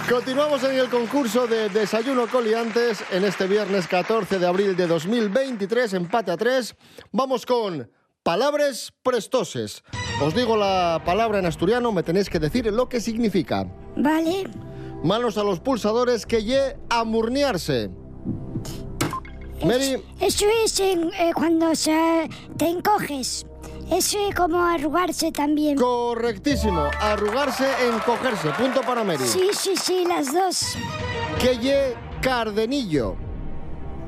Continuamos 0.08 0.64
en 0.64 0.78
el 0.78 0.88
concurso 0.88 1.47
de 1.47 1.68
Desayuno 1.68 2.26
Coliantes 2.26 3.04
en 3.12 3.23
este 3.23 3.47
viernes 3.47 3.87
14 3.87 4.38
de 4.38 4.47
abril 4.47 4.75
de 4.75 4.87
2023, 4.87 5.92
empate 5.92 6.30
a 6.30 6.38
3. 6.38 6.75
Vamos 7.12 7.44
con 7.44 7.90
palabras 8.23 8.94
prestoses. 9.02 9.85
Os 10.23 10.35
digo 10.35 10.56
la 10.56 11.02
palabra 11.04 11.38
en 11.38 11.44
asturiano, 11.44 11.92
me 11.92 12.02
tenéis 12.02 12.30
que 12.30 12.38
decir 12.38 12.64
lo 12.73 12.88
que 12.88 12.99
significa. 12.99 13.66
Vale. 13.94 14.49
Manos 15.04 15.37
a 15.37 15.44
los 15.44 15.61
pulsadores 15.61 16.25
que 16.25 16.42
ye 16.42 16.78
amurniarse. 16.88 17.90
Mary, 19.62 20.02
Eso 20.18 20.47
es 20.64 20.80
en, 20.80 21.11
eh, 21.12 21.32
cuando 21.35 21.75
se, 21.75 22.26
te 22.56 22.68
encoges. 22.68 23.44
Eso 23.90 24.18
es 24.28 24.35
como 24.35 24.62
arrugarse 24.62 25.33
también. 25.33 25.76
correctísimo. 25.76 26.85
Arrugarse, 27.00 27.66
encogerse. 27.92 28.50
Punto 28.50 28.80
para 28.83 29.02
Mary. 29.02 29.25
Sí, 29.25 29.49
sí, 29.52 29.75
sí, 29.76 30.04
las 30.07 30.33
dos. 30.33 30.76
Que 31.40 31.57
ye 31.59 31.95
cardenillo. 32.21 33.16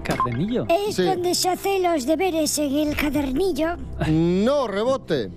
¿Cardenillo? 0.04 0.66
Es 0.68 0.96
Sí. 0.96 1.04
donde 1.04 1.34
se 1.34 1.48
hacen 1.48 1.82
los 1.82 2.04
deberes 2.06 2.58
en 2.58 2.74
el 2.76 2.96
cadernillo. 2.96 3.76
No, 4.08 4.66
rebote. 4.66 5.30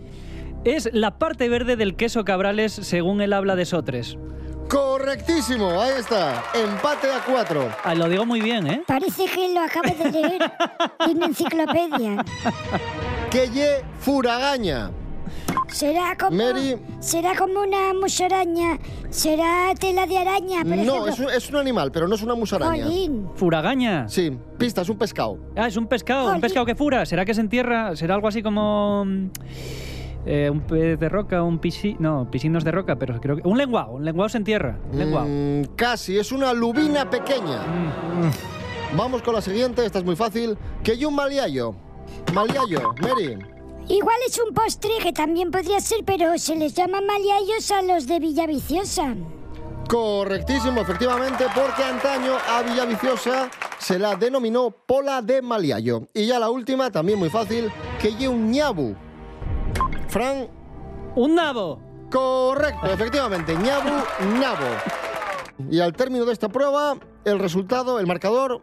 Es 0.65 0.89
la 0.93 1.17
parte 1.19 1.49
verde 1.49 1.75
del 1.75 1.95
queso 1.95 2.23
cabrales 2.23 2.73
según 2.73 3.21
él 3.21 3.33
habla 3.33 3.55
de 3.55 3.65
Sotres. 3.65 4.17
Correctísimo, 4.69 5.69
ahí 5.81 5.91
está. 5.99 6.41
Empate 6.53 7.11
a 7.11 7.23
cuatro. 7.25 7.69
Ah, 7.83 7.93
lo 7.95 8.07
digo 8.09 8.25
muy 8.25 8.41
bien, 8.41 8.65
¿eh? 8.67 8.81
Parece 8.87 9.25
que 9.25 9.53
lo 9.53 9.59
acabas 9.61 9.97
de 9.99 10.09
leer 10.11 10.41
en 11.07 11.17
una 11.17 11.25
enciclopedia. 11.27 12.25
Que 13.33 13.49
ye 13.49 13.81
furagaña. 13.99 14.91
Será 15.67 16.15
como, 16.15 16.37
Mary. 16.37 16.77
será 16.99 17.35
como 17.35 17.61
una 17.61 17.91
musaraña. 17.99 18.77
Será 19.09 19.73
tela 19.79 20.05
de 20.05 20.17
araña, 20.19 20.59
por 20.59 20.67
No, 20.77 21.07
ejemplo. 21.07 21.07
es 21.07 21.19
un, 21.19 21.29
es 21.31 21.49
un 21.49 21.55
animal, 21.57 21.91
pero 21.91 22.07
no 22.07 22.13
es 22.13 22.21
una 22.21 22.35
musaraña. 22.35 22.83
Jolín. 22.85 23.27
Furagaña. 23.35 24.07
Sí, 24.07 24.37
pista, 24.59 24.81
es 24.83 24.89
un 24.89 24.97
pescado. 24.99 25.39
Ah, 25.55 25.67
es 25.67 25.75
un 25.75 25.87
pescado, 25.87 26.25
Jolín. 26.25 26.35
un 26.35 26.41
pescado 26.41 26.65
que 26.67 26.75
fura. 26.75 27.05
¿Será 27.07 27.25
que 27.25 27.33
se 27.33 27.41
entierra? 27.41 27.95
¿Será 27.95 28.13
algo 28.13 28.27
así 28.27 28.43
como 28.43 29.03
mm, 29.05 29.25
eh, 30.27 30.49
un 30.51 30.61
pez 30.61 30.99
de 30.99 31.09
roca, 31.09 31.41
un 31.41 31.57
pisci... 31.57 31.95
No, 31.99 32.29
piscinos 32.29 32.63
de 32.63 32.71
roca, 32.71 32.97
pero 32.97 33.19
creo 33.19 33.37
que... 33.37 33.47
Un 33.47 33.57
lenguao, 33.57 33.93
un 33.95 34.05
lenguao 34.05 34.29
se 34.29 34.37
entierra. 34.37 34.77
un 34.91 34.99
Lenguao. 34.99 35.25
Mm, 35.27 35.75
casi, 35.75 36.19
es 36.19 36.31
una 36.31 36.53
lubina 36.53 37.09
pequeña. 37.09 37.61
Vamos 38.95 39.23
con 39.23 39.33
la 39.33 39.41
siguiente, 39.41 39.83
esta 39.83 39.97
es 39.97 40.05
muy 40.05 40.15
fácil. 40.15 40.55
Que 40.83 40.95
ye 40.97 41.07
un 41.07 41.15
maliayo. 41.15 41.73
Maliayo, 42.33 42.93
Mary. 43.01 43.37
Igual 43.87 44.17
es 44.27 44.39
un 44.39 44.53
postre 44.53 44.91
que 45.01 45.11
también 45.11 45.51
podría 45.51 45.79
ser, 45.79 46.05
pero 46.05 46.37
se 46.37 46.55
les 46.55 46.73
llama 46.73 47.01
maliayos 47.01 47.69
a 47.71 47.81
los 47.81 48.07
de 48.07 48.19
Villaviciosa. 48.19 49.15
Correctísimo, 49.89 50.81
efectivamente, 50.81 51.45
porque 51.53 51.83
antaño 51.83 52.37
a 52.49 52.61
Villaviciosa 52.63 53.51
se 53.77 53.99
la 53.99 54.15
denominó 54.15 54.71
Pola 54.71 55.21
de 55.21 55.41
Maliayo. 55.41 56.07
Y 56.13 56.25
ya 56.27 56.39
la 56.39 56.49
última, 56.49 56.89
también 56.91 57.19
muy 57.19 57.29
fácil, 57.29 57.71
que 58.01 58.15
ye 58.15 58.27
un 58.27 58.49
ñabu. 58.49 58.95
Fran, 60.07 60.47
¡Un 61.15 61.35
nabo! 61.35 61.79
correcto, 62.11 62.87
efectivamente, 62.87 63.55
ñabu, 63.55 63.89
nabo. 64.39 64.67
Y 65.69 65.79
al 65.79 65.93
término 65.93 66.25
de 66.25 66.33
esta 66.33 66.49
prueba, 66.49 66.95
el 67.25 67.39
resultado, 67.39 67.99
el 67.99 68.07
marcador, 68.07 68.61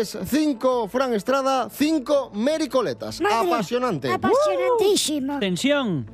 es 0.00 0.18
5 0.24 0.88
Fran 0.88 1.14
Estrada, 1.14 1.68
5 1.70 2.32
Mericoletas. 2.34 3.20
Madre, 3.20 3.52
Apasionante. 3.52 4.10
Apasionantísimo. 4.10 5.38
¡Tensión! 5.38 6.10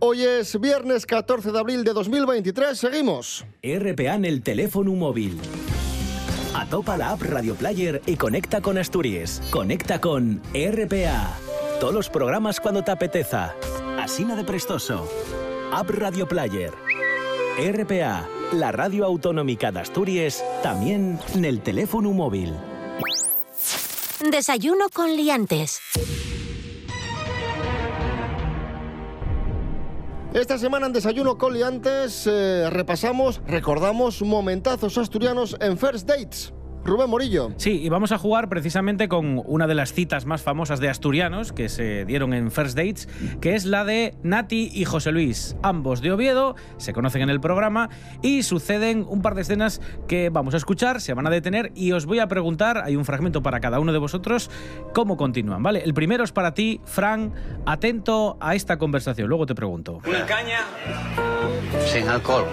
Hoy 0.00 0.22
es 0.22 0.58
viernes 0.60 1.06
14 1.06 1.50
de 1.50 1.58
abril 1.58 1.82
de 1.82 1.92
2023, 1.92 2.78
seguimos. 2.78 3.44
RPA 3.62 4.14
en 4.14 4.24
el 4.24 4.42
teléfono 4.42 4.92
móvil. 4.92 5.40
Atopa 6.54 6.96
la 6.96 7.10
app 7.10 7.22
Radio 7.22 7.54
Player 7.54 8.00
y 8.06 8.16
conecta 8.16 8.60
con 8.60 8.78
Asturias. 8.78 9.42
Conecta 9.50 10.00
con 10.00 10.40
RPA. 10.54 11.36
Todos 11.80 11.94
los 11.94 12.08
programas 12.08 12.60
cuando 12.60 12.82
te 12.82 12.92
apeteza. 12.92 13.54
Asina 13.98 14.36
de 14.36 14.44
Prestoso. 14.44 15.08
App 15.72 15.90
Radio 15.90 16.28
Player. 16.28 16.72
RPA, 17.58 18.28
la 18.52 18.70
radio 18.70 19.04
autonómica 19.04 19.72
de 19.72 19.80
Asturias, 19.80 20.44
también 20.62 21.18
en 21.34 21.44
el 21.44 21.60
teléfono 21.60 22.12
móvil. 22.12 22.54
Desayuno 24.20 24.86
con 24.92 25.16
liantes. 25.16 25.80
Esta 30.34 30.58
semana 30.58 30.86
en 30.86 30.92
Desayuno 30.92 31.38
Coliantes 31.38 32.26
eh, 32.26 32.68
repasamos, 32.68 33.40
recordamos 33.46 34.20
momentazos 34.22 34.98
asturianos 34.98 35.56
en 35.60 35.78
First 35.78 36.06
Dates. 36.08 36.52
Rubén 36.84 37.10
Morillo. 37.10 37.52
Sí, 37.56 37.82
y 37.82 37.88
vamos 37.88 38.12
a 38.12 38.18
jugar 38.18 38.48
precisamente 38.48 39.08
con 39.08 39.42
una 39.44 39.66
de 39.66 39.74
las 39.74 39.92
citas 39.92 40.26
más 40.26 40.42
famosas 40.42 40.80
de 40.80 40.88
asturianos 40.88 41.52
que 41.52 41.68
se 41.68 42.04
dieron 42.04 42.32
en 42.32 42.50
First 42.50 42.76
Dates, 42.76 43.08
que 43.40 43.54
es 43.54 43.64
la 43.64 43.84
de 43.84 44.14
Nati 44.22 44.70
y 44.72 44.84
José 44.84 45.12
Luis. 45.12 45.56
Ambos 45.62 46.00
de 46.00 46.12
Oviedo, 46.12 46.56
se 46.78 46.92
conocen 46.92 47.22
en 47.22 47.30
el 47.30 47.40
programa 47.40 47.90
y 48.22 48.42
suceden 48.42 49.04
un 49.08 49.22
par 49.22 49.34
de 49.34 49.42
escenas 49.42 49.80
que 50.06 50.30
vamos 50.30 50.54
a 50.54 50.56
escuchar, 50.56 51.00
se 51.00 51.14
van 51.14 51.26
a 51.26 51.30
detener 51.30 51.72
y 51.74 51.92
os 51.92 52.06
voy 52.06 52.20
a 52.20 52.28
preguntar, 52.28 52.82
hay 52.84 52.96
un 52.96 53.04
fragmento 53.04 53.42
para 53.42 53.60
cada 53.60 53.80
uno 53.80 53.92
de 53.92 53.98
vosotros, 53.98 54.50
cómo 54.94 55.16
continúan, 55.16 55.62
¿vale? 55.62 55.82
El 55.84 55.94
primero 55.94 56.24
es 56.24 56.32
para 56.32 56.54
ti, 56.54 56.80
Fran, 56.84 57.32
atento 57.66 58.36
a 58.40 58.54
esta 58.54 58.78
conversación, 58.78 59.28
luego 59.28 59.46
te 59.46 59.54
pregunto. 59.54 60.00
Una 60.06 60.24
caña 60.26 60.60
Sin 61.86 62.08
alcohol. 62.08 62.46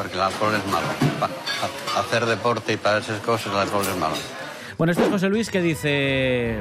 Porque 0.00 0.14
el 0.16 0.20
alcohol 0.22 0.52
es 0.54 0.72
malo. 0.72 0.86
Pa- 1.20 2.00
hacer 2.00 2.24
deporte 2.24 2.72
y 2.72 2.76
para 2.76 2.98
esas 2.98 3.20
cosas 3.20 3.52
el 3.52 3.58
alcohol 3.58 3.82
es 3.82 3.98
malo. 3.98 4.14
Bueno, 4.78 4.92
este 4.92 5.04
es 5.04 5.10
José 5.10 5.28
Luis 5.28 5.50
que 5.50 5.60
dice 5.60 6.58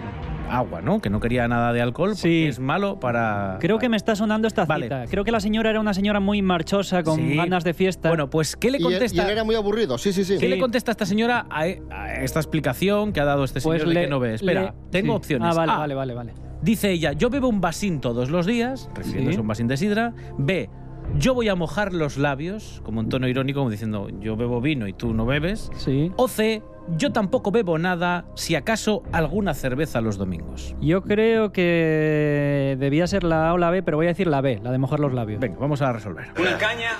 agua, 0.49 0.81
¿no? 0.81 0.99
Que 0.99 1.09
no 1.09 1.19
quería 1.21 1.47
nada 1.47 1.71
de 1.71 1.81
alcohol 1.81 2.09
porque 2.15 2.49
es 2.49 2.59
malo 2.59 2.99
para... 2.99 3.57
Creo 3.61 3.77
que 3.79 3.87
me 3.87 3.95
está 3.95 4.15
sonando 4.15 4.47
esta 4.47 4.65
Vale. 4.65 4.87
cita. 4.87 5.05
Creo 5.09 5.23
que 5.23 5.31
la 5.31 5.39
señora 5.39 5.69
era 5.69 5.79
una 5.79 5.93
señora 5.93 6.19
muy 6.19 6.41
marchosa, 6.41 7.03
con 7.03 7.15
Sí. 7.17 7.35
ganas 7.35 7.63
de 7.63 7.73
fiesta. 7.73 8.09
Bueno, 8.09 8.29
pues 8.29 8.57
¿qué 8.57 8.71
le 8.71 8.79
Y 8.79 8.81
él, 8.81 8.87
contesta? 8.91 9.15
y 9.21 9.25
él 9.25 9.29
era 9.31 9.43
muy 9.45 9.55
aburrido, 9.55 9.97
sí, 9.97 10.11
sí, 10.11 10.25
sí. 10.25 10.37
¿Qué 10.37 10.49
le 10.49 10.59
contesta 10.59 10.91
esta 10.91 11.05
señora 11.05 11.45
a, 11.49 11.61
a 11.91 12.13
esta 12.23 12.39
explicación 12.39 13.13
que 13.13 13.21
ha 13.21 13.25
dado 13.25 13.45
este 13.45 13.61
Pues 13.61 13.79
señor 13.81 13.87
de 13.89 13.93
le- 13.93 14.01
que 14.05 14.09
no 14.09 14.19
ve? 14.19 14.33
Espera, 14.33 14.61
le- 14.63 14.73
tengo 14.91 15.13
sí. 15.13 15.17
opciones. 15.17 15.47
Ah, 15.49 15.53
vale, 15.55 15.71
A, 15.71 15.77
vale, 15.77 15.95
vale, 15.95 16.13
vale. 16.15 16.33
Dice 16.61 16.91
ella, 16.91 17.13
yo 17.13 17.29
bebo 17.29 17.47
un 17.47 17.61
vasín 17.61 18.01
todos 18.01 18.29
los 18.29 18.45
días, 18.45 18.89
refiriéndose 18.95 19.35
Sí. 19.35 19.37
a 19.37 19.41
un 19.41 19.47
vasín 19.47 19.67
de 19.67 19.77
sidra. 19.77 20.13
B, 20.37 20.69
yo 21.17 21.33
voy 21.33 21.49
a 21.49 21.55
mojar 21.55 21.93
los 21.93 22.17
labios, 22.17 22.81
como 22.83 23.01
en 23.01 23.09
tono 23.09 23.27
irónico, 23.27 23.59
como 23.59 23.69
diciendo, 23.69 24.09
yo 24.19 24.35
bebo 24.35 24.61
vino 24.61 24.87
y 24.87 24.93
tú 24.93 25.13
no 25.13 25.25
bebes. 25.25 25.71
Sí. 25.75 26.11
O 26.15 26.27
C, 26.27 26.61
yo 26.97 27.11
tampoco 27.11 27.51
bebo 27.51 27.77
nada, 27.77 28.25
si 28.35 28.55
acaso 28.55 29.03
alguna 29.11 29.53
cerveza 29.53 30.01
los 30.01 30.17
domingos. 30.17 30.75
Yo 30.81 31.01
creo 31.03 31.51
que 31.51 32.75
debía 32.79 33.07
ser 33.07 33.23
la 33.23 33.49
A 33.49 33.53
o 33.53 33.57
la 33.57 33.69
B, 33.69 33.83
pero 33.83 33.97
voy 33.97 34.05
a 34.07 34.09
decir 34.09 34.27
la 34.27 34.41
B, 34.41 34.59
la 34.63 34.71
de 34.71 34.77
mojar 34.77 34.99
los 34.99 35.13
labios. 35.13 35.39
Venga, 35.39 35.57
vamos 35.59 35.81
a 35.81 35.91
resolver. 35.91 36.27
Una 36.39 36.57
caña 36.57 36.91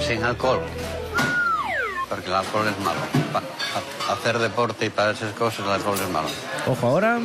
Sin 0.00 0.22
alcohol. 0.22 0.60
Porque 2.08 2.26
el 2.26 2.34
alcohol 2.34 2.66
es 2.68 2.84
malo. 2.84 3.00
Pa- 3.32 4.12
hacer 4.12 4.38
deporte 4.38 4.86
y 4.86 4.90
para 4.90 5.12
esas 5.12 5.32
cosas 5.32 5.64
el 5.64 5.72
alcohol 5.72 5.96
es 6.02 6.10
malo. 6.12 6.28
Ojo 6.66 6.86
ahora. 6.86 7.18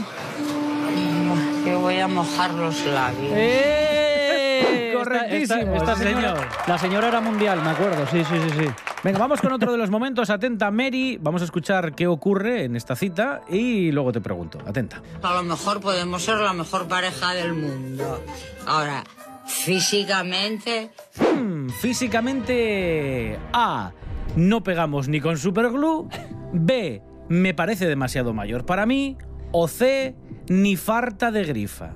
Yo 1.66 1.80
voy 1.82 2.00
a 2.00 2.08
mojar 2.08 2.54
los 2.54 2.86
labios. 2.86 3.34
¡Eh! 3.36 4.87
Correctísimo, 5.04 5.76
Esta, 5.76 5.96
señora, 5.96 6.36
señor. 6.36 6.48
La 6.68 6.78
señora 6.78 7.08
era 7.08 7.22
mundial, 7.22 7.62
me 7.64 7.70
acuerdo, 7.70 8.06
sí, 8.08 8.24
sí, 8.24 8.36
sí, 8.50 8.60
sí. 8.60 8.66
Venga, 9.04 9.20
vamos 9.20 9.40
con 9.42 9.52
otro 9.54 9.72
de 9.72 9.78
los 9.78 9.90
momentos. 9.90 10.30
Atenta, 10.30 10.72
Mary. 10.72 11.18
Vamos 11.22 11.42
a 11.42 11.46
escuchar 11.46 11.94
qué 11.94 12.08
ocurre 12.08 12.64
en 12.66 12.76
esta 12.76 12.96
cita 12.96 13.42
y 13.50 13.92
luego 13.92 14.12
te 14.12 14.20
pregunto. 14.22 14.60
Atenta. 14.66 15.02
A 15.22 15.34
lo 15.36 15.44
mejor 15.44 15.80
podemos 15.80 16.24
ser 16.24 16.38
la 16.38 16.54
mejor 16.54 16.88
pareja 16.88 17.34
del 17.34 17.54
mundo. 17.54 18.24
Ahora, 18.66 19.04
físicamente, 19.46 20.90
Hmm, 21.20 21.70
físicamente. 21.70 23.40
A. 23.54 23.92
No 24.36 24.64
pegamos 24.64 25.08
ni 25.08 25.22
con 25.22 25.38
superglue. 25.38 26.08
B. 26.54 27.02
Me 27.30 27.54
parece 27.54 27.88
demasiado 27.88 28.34
mayor 28.34 28.66
para 28.66 28.86
mí. 28.86 29.18
O 29.52 29.68
C. 29.68 30.16
Ni 30.50 30.76
farta 30.76 31.32
de 31.32 31.44
grifa. 31.44 31.92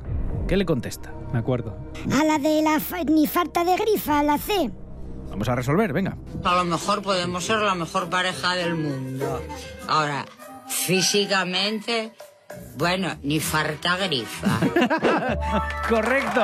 ¿Qué 0.48 0.58
le 0.58 0.66
contesta? 0.66 1.14
Me 1.34 1.40
acuerdo. 1.40 1.76
A 2.20 2.24
la 2.24 2.38
de 2.38 2.62
la 2.62 2.80
fa- 2.80 3.04
ni 3.04 3.28
falta 3.28 3.64
de 3.64 3.76
grifa, 3.78 4.22
la 4.24 4.38
C. 4.38 4.70
Vamos 5.30 5.48
a 5.48 5.56
resolver, 5.56 5.94
venga. 5.94 6.18
A 6.44 6.56
lo 6.56 6.66
mejor 6.66 7.02
podemos 7.02 7.46
ser 7.46 7.58
la 7.60 7.74
mejor 7.76 8.10
pareja 8.10 8.54
del 8.56 8.76
mundo. 8.76 9.42
Ahora, 9.88 10.26
físicamente, 10.68 12.12
bueno, 12.76 13.16
ni 13.24 13.40
falta 13.40 13.96
grifa. 13.98 14.60
Correcto. 15.90 16.44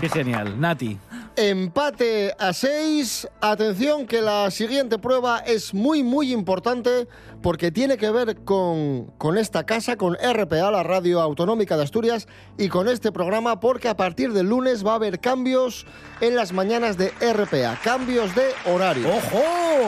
Qué 0.00 0.08
genial. 0.08 0.60
Nati. 0.60 0.98
Empate 1.40 2.34
a 2.38 2.52
6. 2.52 3.26
Atención 3.40 4.06
que 4.06 4.20
la 4.20 4.50
siguiente 4.50 4.98
prueba 4.98 5.38
es 5.38 5.72
muy 5.72 6.02
muy 6.02 6.34
importante 6.34 7.08
porque 7.40 7.72
tiene 7.72 7.96
que 7.96 8.10
ver 8.10 8.44
con, 8.44 9.06
con 9.16 9.38
esta 9.38 9.64
casa, 9.64 9.96
con 9.96 10.16
RPA, 10.16 10.70
la 10.70 10.82
Radio 10.82 11.18
Autonómica 11.18 11.78
de 11.78 11.84
Asturias, 11.84 12.28
y 12.58 12.68
con 12.68 12.88
este 12.88 13.10
programa 13.10 13.58
porque 13.58 13.88
a 13.88 13.96
partir 13.96 14.34
del 14.34 14.50
lunes 14.50 14.86
va 14.86 14.92
a 14.92 14.94
haber 14.96 15.18
cambios 15.18 15.86
en 16.20 16.36
las 16.36 16.52
mañanas 16.52 16.98
de 16.98 17.08
RPA, 17.08 17.80
cambios 17.82 18.34
de 18.34 18.50
horario. 18.70 19.08
¡Ojo! 19.08 19.42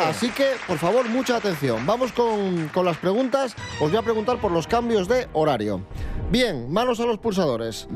Así 0.07 0.31
que, 0.31 0.53
por 0.67 0.79
favor, 0.79 1.07
mucha 1.11 1.37
atención. 1.37 1.85
Vamos 1.85 2.13
con, 2.13 2.69
con 2.69 2.87
las 2.87 2.97
preguntas. 2.97 3.55
Os 3.79 3.91
voy 3.91 3.99
a 3.99 4.03
preguntar 4.03 4.41
por 4.41 4.53
los 4.53 4.67
cambios 4.67 5.07
de 5.07 5.29
horario. 5.35 5.83
Bien, 6.31 6.73
manos 6.73 6.99
a 6.99 7.05
los 7.05 7.19
pulsadores. 7.19 7.89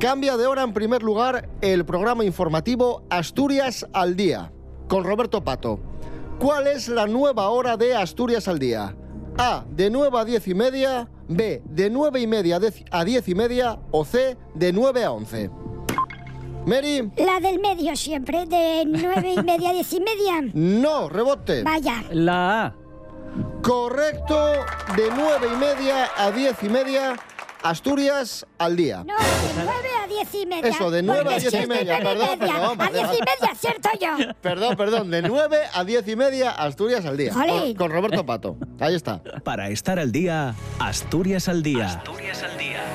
Cambia 0.00 0.36
de 0.36 0.46
hora 0.46 0.62
en 0.62 0.72
primer 0.72 1.02
lugar 1.02 1.48
el 1.60 1.84
programa 1.84 2.24
informativo 2.24 3.02
Asturias 3.10 3.84
al 3.92 4.14
Día, 4.14 4.52
con 4.86 5.02
Roberto 5.02 5.42
Pato. 5.42 5.80
¿Cuál 6.38 6.68
es 6.68 6.88
la 6.88 7.06
nueva 7.06 7.48
hora 7.48 7.76
de 7.76 7.96
Asturias 7.96 8.46
al 8.46 8.60
Día? 8.60 8.94
A, 9.38 9.64
de 9.70 9.90
9 9.90 10.18
a 10.18 10.24
10 10.24 10.48
y 10.48 10.54
media, 10.54 11.08
B, 11.28 11.62
de 11.64 11.90
9 11.90 12.20
y 12.20 12.26
media 12.28 12.60
a 12.92 13.04
10 13.04 13.28
y 13.28 13.34
media 13.34 13.78
o 13.90 14.04
C, 14.04 14.36
de 14.54 14.72
9 14.72 15.04
a 15.04 15.10
11. 15.12 15.50
Mary, 16.66 17.10
La 17.16 17.40
del 17.40 17.60
medio 17.60 17.96
siempre, 17.96 18.44
de 18.44 18.84
nueve 18.84 19.32
y 19.34 19.42
media 19.42 19.70
a 19.70 19.72
diez 19.72 19.90
y 19.94 20.00
media. 20.00 20.50
no, 20.52 21.08
rebote. 21.08 21.62
Vaya. 21.62 22.04
La 22.10 22.66
A. 22.66 22.74
Correcto, 23.62 24.52
de 24.96 25.10
9 25.14 25.48
y 25.52 25.56
media 25.56 26.08
a 26.16 26.30
10 26.30 26.62
y 26.62 26.68
media, 26.68 27.16
Asturias 27.62 28.46
al 28.58 28.76
Día. 28.76 28.98
No, 28.98 29.16
de 29.16 29.54
nueve 29.64 29.88
a 30.02 30.06
diez 30.06 30.32
y 30.32 30.46
media. 30.46 30.70
Eso, 30.70 30.90
de 30.92 31.02
nueve 31.02 31.20
a 31.20 31.24
Porque 31.24 31.40
diez 31.40 31.52
y 31.52 31.56
siempre 31.56 31.78
media, 31.78 31.98
nueve 32.00 32.20
perdón, 32.20 32.38
media. 32.38 32.54
perdón, 32.54 32.80
A 32.80 32.90
diez 32.90 33.02
y 33.02 33.18
perdón. 33.18 33.34
media, 33.40 33.54
cierto 33.56 33.88
yo. 34.00 34.34
Perdón, 34.40 34.76
perdón, 34.76 35.10
de 35.10 35.22
9 35.22 35.58
a 35.74 35.84
10 35.84 36.08
y 36.08 36.16
media, 36.16 36.50
Asturias 36.52 37.04
al 37.04 37.16
Día. 37.16 37.32
Con, 37.32 37.74
con 37.74 37.90
Roberto 37.90 38.24
Pato. 38.24 38.56
Ahí 38.78 38.94
está. 38.94 39.20
Para 39.42 39.68
estar 39.70 39.98
al 39.98 40.12
día, 40.12 40.54
Asturias 40.78 41.48
al 41.48 41.62
día. 41.64 42.00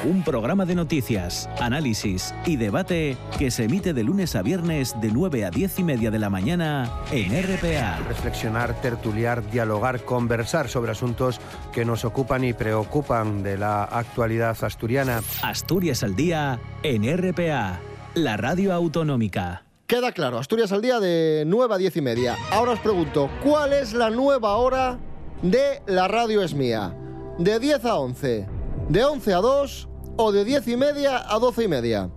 Un 0.06 0.22
programa 0.22 0.66
de 0.66 0.76
noticias, 0.76 1.50
análisis 1.62 2.36
y 2.46 2.58
debate 2.58 3.16
que 3.40 3.50
se 3.52 3.64
emite 3.64 3.94
de 3.94 4.04
lunes 4.04 4.36
a 4.36 4.42
viernes 4.42 5.00
de 5.00 5.10
9 5.12 5.46
a 5.46 5.50
10 5.50 5.80
y 5.80 5.84
media 5.84 6.12
de 6.12 6.20
la 6.20 6.30
mañana 6.30 6.92
en 7.10 7.32
RPA. 7.32 8.00
Reflexionar, 8.10 8.82
tertuliar, 8.82 9.50
dialogar, 9.50 10.04
conversar 10.04 10.68
sobre 10.68 10.92
asuntos 10.92 11.40
que 11.72 11.86
nos 11.86 12.04
ocupan 12.04 12.44
y 12.44 12.52
preocupan 12.52 13.44
de 13.44 13.58
la 13.58 13.86
actualidad 13.86 14.62
asturiana. 14.62 15.22
Asturias 15.42 16.04
al 16.04 16.18
día 16.18 16.60
en 16.84 17.04
RPA, 17.18 17.80
la 18.14 18.36
radio 18.36 18.74
autonómica. 18.74 19.64
Queda 19.88 20.12
claro, 20.12 20.38
Asturias 20.38 20.74
al 20.74 20.82
Día 20.82 21.00
de 21.00 21.44
9 21.48 21.76
a 21.76 21.78
10 21.78 21.96
y 21.98 22.02
media. 22.02 22.38
Ahora 22.52 22.72
os 22.72 22.80
pregunto, 22.80 23.30
¿cuál 23.42 23.72
es 23.72 23.94
la 23.94 24.10
nueva 24.10 24.58
hora 24.58 25.00
de 25.42 25.82
La 25.88 26.10
Radio 26.10 26.42
es 26.42 26.54
mía? 26.54 26.94
¿De 27.38 27.58
10 27.58 27.86
a 27.86 27.96
11? 27.96 28.48
¿De 28.90 29.06
11 29.06 29.34
a 29.34 29.38
2? 29.38 29.90
¿O 30.16 30.32
de 30.32 30.46
10 30.46 30.68
y 30.68 30.78
media 30.78 31.24
a 31.28 31.40
12 31.40 31.64
y 31.64 31.68
media? 31.68 32.10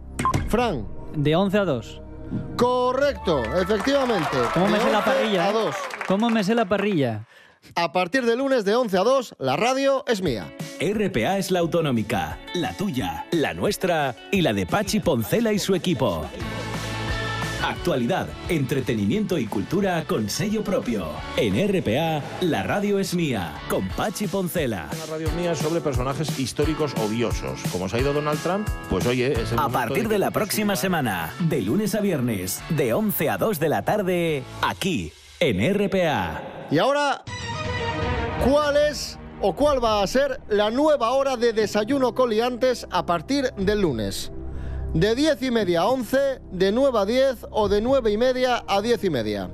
Fran. 0.49 0.87
De 1.15 1.35
11 1.35 1.59
a 1.59 1.65
2. 1.65 2.03
Correcto, 2.57 3.43
efectivamente. 3.59 4.37
¿Cómo 4.53 4.67
me 4.67 4.79
De 4.79 4.85
sé 4.85 4.93
la 4.93 4.99
11 4.99 5.11
parrilla? 5.11 5.45
A 5.45 5.51
eh? 5.51 5.53
2. 5.53 5.75
¿Cómo 6.07 6.31
me 6.31 6.45
sé 6.45 6.55
la 6.55 6.69
parrilla? 6.69 7.27
A 7.75 7.93
partir 7.93 8.27
de 8.27 8.37
lunes 8.37 8.65
de 8.65 8.77
11 8.77 8.99
a 8.99 9.03
2, 9.03 9.37
la 9.39 9.57
radio 9.57 10.05
es 10.07 10.23
mía. 10.23 10.53
RPA 10.79 11.39
es 11.39 11.51
la 11.51 11.61
autonómica, 11.61 12.39
la 12.55 12.75
tuya, 12.75 13.25
la 13.33 13.55
nuestra 13.55 14.15
y 14.31 14.43
la 14.43 14.53
de 14.53 14.67
Pachi 14.67 15.01
Poncela 15.01 15.53
y 15.53 15.59
su 15.59 15.75
equipo. 15.75 16.27
Actualidad, 17.63 18.29
entretenimiento 18.49 19.39
y 19.39 19.47
cultura 19.47 20.05
con 20.05 20.29
sello 20.29 20.63
propio. 20.63 21.07
En 21.37 21.55
RPA, 21.55 22.23
la 22.41 22.63
radio 22.63 22.99
es 22.99 23.15
mía, 23.15 23.55
con 23.69 23.89
Pachi 23.89 24.27
Poncela. 24.27 24.89
Una 24.93 25.07
radio 25.07 25.31
mía 25.33 25.55
sobre 25.55 25.81
personajes 25.81 26.39
históricos 26.39 26.95
odiosos. 26.95 27.61
Como 27.73 27.89
se 27.89 27.97
ha 27.97 28.01
ido 28.01 28.13
Donald 28.13 28.41
Trump, 28.41 28.69
pues 28.91 29.07
oye, 29.07 29.33
es 29.33 29.53
el 29.53 29.59
A 29.59 29.69
partir 29.69 30.09
de 30.09 30.19
la 30.19 30.31
próxima 30.31 30.77
semana, 30.77 31.33
de 31.49 31.63
lunes 31.63 31.95
a 31.95 32.01
viernes, 32.01 32.63
de 32.71 32.93
11 32.93 33.31
a 33.31 33.39
2 33.39 33.59
de 33.59 33.69
la 33.69 33.83
tarde, 33.83 34.43
aquí, 34.63 35.13
en 35.41 35.75
RPA. 35.75 36.43
Y 36.71 36.79
ahora, 36.79 37.25
¿cuál 38.45 38.77
es 38.91 39.19
o 39.41 39.55
cuál 39.55 39.83
va 39.83 40.03
a 40.03 40.07
ser 40.07 40.41
la 40.49 40.71
nueva 40.71 41.11
hora 41.13 41.37
de 41.37 41.53
desayuno 41.53 42.15
coliantes 42.15 42.87
a 42.91 43.07
partir 43.07 43.53
del 43.55 43.81
lunes? 43.81 44.33
¿De 44.95 45.15
10 45.15 45.43
y 45.43 45.51
media 45.51 45.83
a 45.83 45.89
11, 45.89 46.41
de 46.53 46.73
9 46.73 46.99
a 46.99 47.05
10 47.05 47.47
o 47.51 47.69
de 47.69 47.81
9 47.83 48.11
y 48.13 48.17
media 48.17 48.65
a 48.67 48.81
10 48.81 49.05
y 49.05 49.11
media? 49.11 49.51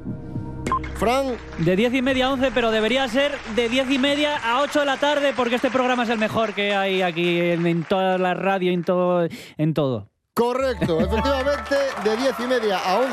Fran, 0.95 1.37
De 1.59 1.75
10 1.75 1.95
y 1.95 2.03
media 2.03 2.27
a 2.27 2.33
11, 2.33 2.53
pero 2.55 2.71
debería 2.71 3.09
ser 3.09 3.33
de 3.57 3.69
10 3.69 3.91
y 3.91 3.99
media 3.99 4.37
a 4.37 4.61
8 4.63 4.81
de 4.81 4.87
la 4.87 4.99
tarde 4.99 5.33
porque 5.37 5.57
este 5.57 5.71
programa 5.71 6.05
es 6.05 6.11
el 6.11 6.19
mejor 6.19 6.55
que 6.55 6.75
hay 6.75 7.03
aquí 7.03 7.41
en, 7.41 7.67
en 7.67 7.83
toda 7.83 8.19
la 8.19 8.35
radio, 8.35 8.71
en 8.73 8.85
todo, 8.85 9.27
en 9.59 9.75
todo. 9.75 10.09
correcto, 10.35 11.01
efectivamente, 11.05 11.75
de 12.05 12.17
10 12.17 12.35
y 12.39 12.43
media 12.47 12.79
a 12.79 12.99
11, 13.01 13.13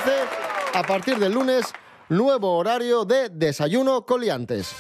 a 0.75 0.83
partir 0.83 1.17
del 1.17 1.33
lunes, 1.33 1.65
nuevo 2.09 2.57
horario 2.57 3.05
de 3.05 3.29
desayuno 3.29 4.05
coliantes. 4.05 4.71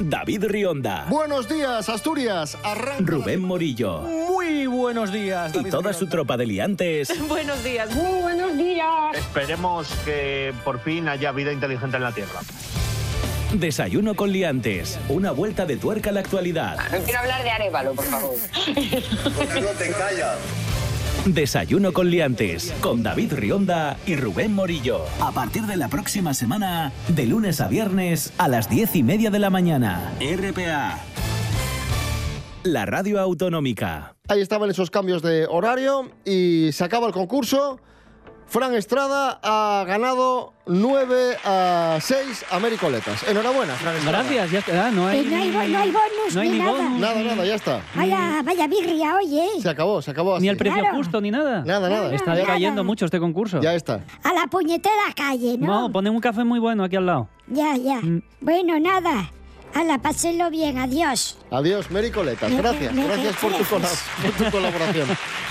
David 0.00 0.44
Rionda, 0.48 1.06
Buenos 1.08 1.48
días, 1.48 1.88
Asturias. 1.88 2.58
Arranca 2.64 3.04
Rubén 3.12 3.40
Morillo 3.40 4.00
Muy 4.00 4.66
buenos 4.66 5.12
días. 5.12 5.52
y 5.54 5.70
toda 5.70 5.92
su 5.92 6.08
tropa 6.08 6.36
de 6.36 6.46
liantes 6.46 7.12
Buenos 7.28 7.62
días. 7.62 7.94
Muy 7.94 8.22
buenos 8.22 8.56
días. 8.56 8.86
Esperemos 9.14 9.88
que 10.04 10.52
por 10.64 10.80
fin 10.80 11.08
haya 11.08 11.30
vida 11.32 11.52
inteligente 11.52 11.96
en 11.96 12.02
la 12.02 12.12
Tierra. 12.12 12.40
Desayuno 13.52 14.16
con 14.16 14.32
liantes, 14.32 14.98
una 15.08 15.30
vuelta 15.30 15.64
de 15.64 15.76
tuerca 15.76 16.10
a 16.10 16.12
la 16.12 16.20
actualidad. 16.20 16.76
No 16.90 16.98
quiero 17.04 17.20
hablar 17.20 17.44
de 17.44 17.50
Arevalo, 17.50 17.94
por 17.94 18.04
favor. 18.04 18.34
no 18.66 19.68
te 19.78 19.90
callas? 19.92 20.38
Desayuno 21.26 21.94
con 21.94 22.10
liantes, 22.10 22.74
con 22.82 23.02
David 23.02 23.32
Rionda 23.32 23.96
y 24.04 24.14
Rubén 24.14 24.52
Morillo. 24.52 25.00
A 25.20 25.32
partir 25.32 25.62
de 25.62 25.78
la 25.78 25.88
próxima 25.88 26.34
semana, 26.34 26.92
de 27.08 27.24
lunes 27.24 27.62
a 27.62 27.68
viernes 27.68 28.34
a 28.36 28.46
las 28.46 28.68
diez 28.68 28.94
y 28.94 29.02
media 29.02 29.30
de 29.30 29.38
la 29.38 29.48
mañana. 29.48 30.12
RPA. 30.20 30.98
La 32.62 32.84
radio 32.84 33.20
autonómica. 33.20 34.16
Ahí 34.28 34.42
estaban 34.42 34.68
esos 34.68 34.90
cambios 34.90 35.22
de 35.22 35.46
horario 35.46 36.10
y 36.26 36.70
se 36.72 36.84
acaba 36.84 37.06
el 37.06 37.14
concurso. 37.14 37.80
Fran 38.46 38.74
Estrada 38.76 39.40
ha 39.42 39.84
ganado 39.84 40.52
9 40.66 41.36
a 41.44 41.98
6 42.00 42.44
a 42.50 42.60
Mericoletas. 42.60 43.26
Enhorabuena, 43.26 43.74
Fran 43.74 43.96
Estrada. 43.96 44.18
Gracias, 44.22 44.50
ya 44.52 44.58
está. 44.60 44.90
No 44.92 45.08
hay, 45.08 45.18
Eh, 45.20 45.24
no 45.28 45.36
hay 45.36 45.50
no 45.50 45.78
hay 45.78 45.90
bonus 45.90 46.34
no 46.34 46.40
hay 46.40 46.48
ni 46.50 46.58
nada. 46.58 46.70
bonus. 46.72 47.00
Nada, 47.00 47.22
nada, 47.22 47.44
ya 47.44 47.54
está. 47.56 47.80
Vaya, 47.96 48.42
vaya 48.44 48.66
birria, 48.68 49.16
oye. 49.16 49.48
Se 49.60 49.68
acabó, 49.68 50.00
se 50.02 50.12
acabó 50.12 50.36
así. 50.36 50.42
Ni 50.42 50.48
el 50.50 50.56
precio 50.56 50.78
Claro. 50.80 50.96
justo 50.96 51.20
ni 51.20 51.30
nada. 51.32 51.64
Nada, 51.64 51.88
nada. 51.88 52.14
Está 52.14 52.26
Nada. 52.30 52.40
decayendo 52.42 52.84
mucho 52.84 53.06
este 53.06 53.18
concurso. 53.18 53.60
Ya 53.60 53.74
está. 53.74 54.00
A 54.22 54.32
la 54.32 54.46
puñetera 54.46 55.12
calle, 55.16 55.56
¿no? 55.58 55.66
No, 55.82 55.92
ponen 55.92 56.14
un 56.14 56.20
café 56.20 56.44
muy 56.44 56.60
bueno 56.60 56.84
aquí 56.84 56.94
al 56.96 57.06
lado. 57.06 57.28
Ya, 57.48 57.76
ya. 57.76 57.96
Mm. 57.96 58.22
Bueno, 58.40 58.78
nada. 58.78 59.30
Hala, 59.74 59.98
pásenlo 59.98 60.50
bien, 60.50 60.78
adiós. 60.78 61.36
Adiós, 61.50 61.90
Mericoletas. 61.90 62.48
Me- 62.48 62.58
Gracias, 62.58 62.92
me- 62.94 63.04
gracias 63.08 63.36
por 63.38 63.52
tu, 63.52 63.64
por 63.64 63.80
tu 63.80 64.50
colaboración. 64.52 65.08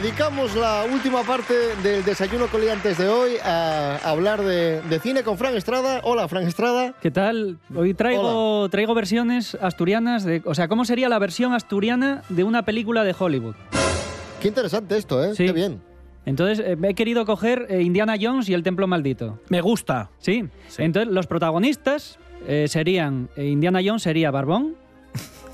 Dedicamos 0.00 0.56
la 0.56 0.84
última 0.90 1.22
parte 1.24 1.52
del 1.82 2.02
desayuno 2.04 2.46
coliantes 2.46 2.96
de 2.96 3.06
hoy 3.08 3.32
a 3.44 3.96
hablar 3.98 4.40
de, 4.42 4.80
de 4.80 4.98
cine 4.98 5.22
con 5.22 5.36
Fran 5.36 5.54
Estrada. 5.54 6.00
Hola, 6.04 6.26
Fran 6.26 6.44
Estrada. 6.46 6.94
¿Qué 7.02 7.10
tal? 7.10 7.58
Hoy 7.74 7.92
traigo, 7.92 8.66
traigo 8.70 8.94
versiones 8.94 9.56
asturianas 9.60 10.24
de. 10.24 10.40
O 10.46 10.54
sea, 10.54 10.68
¿cómo 10.68 10.86
sería 10.86 11.10
la 11.10 11.18
versión 11.18 11.52
asturiana 11.52 12.22
de 12.30 12.44
una 12.44 12.64
película 12.64 13.04
de 13.04 13.14
Hollywood? 13.18 13.54
Qué 14.40 14.48
interesante 14.48 14.96
esto, 14.96 15.22
¿eh? 15.22 15.34
Sí. 15.34 15.44
Qué 15.44 15.52
bien. 15.52 15.82
Entonces, 16.24 16.60
eh, 16.64 16.78
he 16.82 16.94
querido 16.94 17.26
coger 17.26 17.66
eh, 17.68 17.82
Indiana 17.82 18.14
Jones 18.18 18.48
y 18.48 18.54
el 18.54 18.62
Templo 18.62 18.86
Maldito. 18.86 19.38
Me 19.50 19.60
gusta. 19.60 20.08
Sí. 20.18 20.44
Entonces, 20.78 21.12
los 21.12 21.26
protagonistas 21.26 22.18
eh, 22.46 22.68
serían. 22.68 23.28
eh, 23.36 23.44
Indiana 23.44 23.80
Jones 23.84 24.02
sería 24.02 24.30
Barbón 24.30 24.76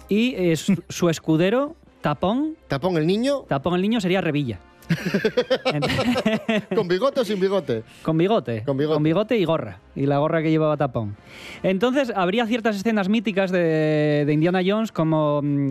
y 0.08 0.34
eh, 0.36 0.54
su, 0.54 0.80
su 0.88 1.08
escudero, 1.08 1.74
Tapón. 2.00 2.56
Tapón 2.68 2.96
el 2.96 3.06
niño. 3.06 3.42
Tapón 3.48 3.74
el 3.74 3.82
niño 3.82 4.00
sería 4.00 4.20
Revilla. 4.20 4.60
¿Con 6.74 6.86
bigote 6.88 7.20
o 7.20 7.24
sin 7.24 7.40
bigote? 7.40 7.82
Con 8.02 8.16
bigote. 8.16 8.62
Con 8.64 8.76
bigote. 9.02 9.36
y 9.36 9.44
gorra. 9.44 9.80
Y 9.94 10.06
la 10.06 10.18
gorra 10.18 10.42
que 10.42 10.50
llevaba 10.50 10.76
tapón. 10.76 11.16
Entonces, 11.62 12.12
habría 12.14 12.46
ciertas 12.46 12.76
escenas 12.76 13.08
míticas 13.08 13.50
de, 13.50 14.24
de 14.26 14.32
Indiana 14.32 14.60
Jones, 14.64 14.92
como. 14.92 15.42
mm, 15.42 15.68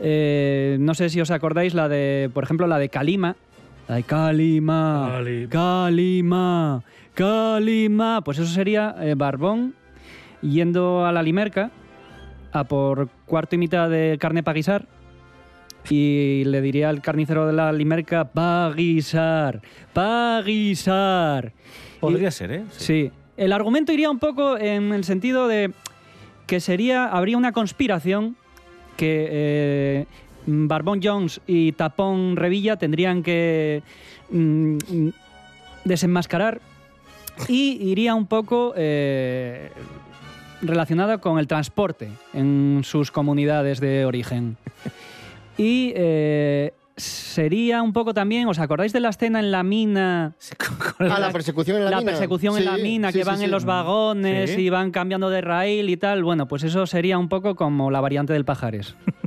eh, 0.00 0.76
no 0.80 0.94
sé 0.94 1.08
si 1.08 1.20
os 1.20 1.30
acordáis, 1.30 1.74
la 1.74 1.88
de. 1.88 2.30
Por 2.32 2.44
ejemplo, 2.44 2.66
la 2.66 2.78
de 2.78 2.88
Kalima. 2.88 3.36
La 3.88 3.96
de 3.96 4.02
Kalima. 4.04 5.20
Kalima. 5.50 6.82
Kalima. 7.14 8.20
Pues 8.24 8.38
eso 8.38 8.52
sería 8.52 8.94
eh, 9.00 9.14
Barbón 9.16 9.74
yendo 10.40 11.04
a 11.06 11.12
la 11.12 11.22
limerca 11.22 11.70
a 12.52 12.64
por 12.64 13.08
cuarto 13.26 13.54
y 13.54 13.58
mitad 13.58 13.88
de 13.88 14.18
carne 14.20 14.42
para 14.42 14.54
guisar 14.56 14.86
y 15.90 16.44
le 16.44 16.60
diría 16.60 16.88
al 16.88 17.02
carnicero 17.02 17.46
de 17.46 17.52
la 17.52 17.72
limerca, 17.72 18.24
pa 18.24 18.72
guisar, 18.74 19.60
pa 19.92 20.40
guisar. 20.44 21.52
Podría 22.00 22.28
Y- 22.28 22.32
ser, 22.32 22.52
¿eh? 22.52 22.64
Sí. 22.70 23.10
El 23.36 23.52
argumento 23.52 23.92
iría 23.92 24.10
un 24.10 24.18
poco 24.18 24.58
en 24.58 24.92
el 24.92 25.04
sentido 25.04 25.48
de 25.48 25.72
que 26.46 26.60
sería, 26.60 27.06
habría 27.06 27.36
una 27.36 27.52
conspiración 27.52 28.36
que 28.96 29.28
eh, 29.30 30.06
Barbón 30.46 31.00
Jones 31.02 31.40
y 31.46 31.72
Tapón 31.72 32.36
Revilla 32.36 32.76
tendrían 32.76 33.22
que 33.22 33.82
mm, 34.30 34.76
desenmascarar 35.84 36.60
y 37.48 37.78
iría 37.90 38.14
un 38.14 38.26
poco 38.26 38.74
eh, 38.76 39.70
relacionada 40.60 41.18
con 41.18 41.38
el 41.38 41.46
transporte 41.46 42.10
en 42.34 42.82
sus 42.84 43.10
comunidades 43.10 43.80
de 43.80 44.04
origen. 44.04 44.56
Y 45.58 45.92
eh, 45.94 46.72
sería 46.96 47.82
un 47.82 47.92
poco 47.92 48.14
también, 48.14 48.46
¿os 48.48 48.58
acordáis 48.58 48.92
de 48.92 49.00
la 49.00 49.10
escena 49.10 49.40
en 49.40 49.50
la 49.50 49.62
mina? 49.62 50.34
Ah, 50.98 51.18
la 51.18 51.32
persecución 51.32 51.78
en 51.78 51.84
la, 51.90 51.98
mina. 51.98 52.12
persecución 52.12 52.56
en 52.58 52.64
la 52.64 52.76
mina, 52.76 53.08
sí, 53.08 53.18
que 53.18 53.24
sí, 53.24 53.28
van 53.28 53.38
sí. 53.38 53.44
en 53.44 53.50
los 53.50 53.64
vagones 53.64 54.50
Sí. 54.50 54.60
y 54.62 54.70
van 54.70 54.92
cambiando 54.92 55.30
de 55.30 55.40
raíl 55.40 55.90
y 55.90 55.96
tal. 55.96 56.22
Bueno, 56.22 56.46
pues 56.46 56.62
eso 56.62 56.86
sería 56.86 57.18
un 57.18 57.28
poco 57.28 57.56
como 57.56 57.90
la 57.90 58.00
variante 58.00 58.32
del 58.32 58.44
Pajares. 58.44 58.94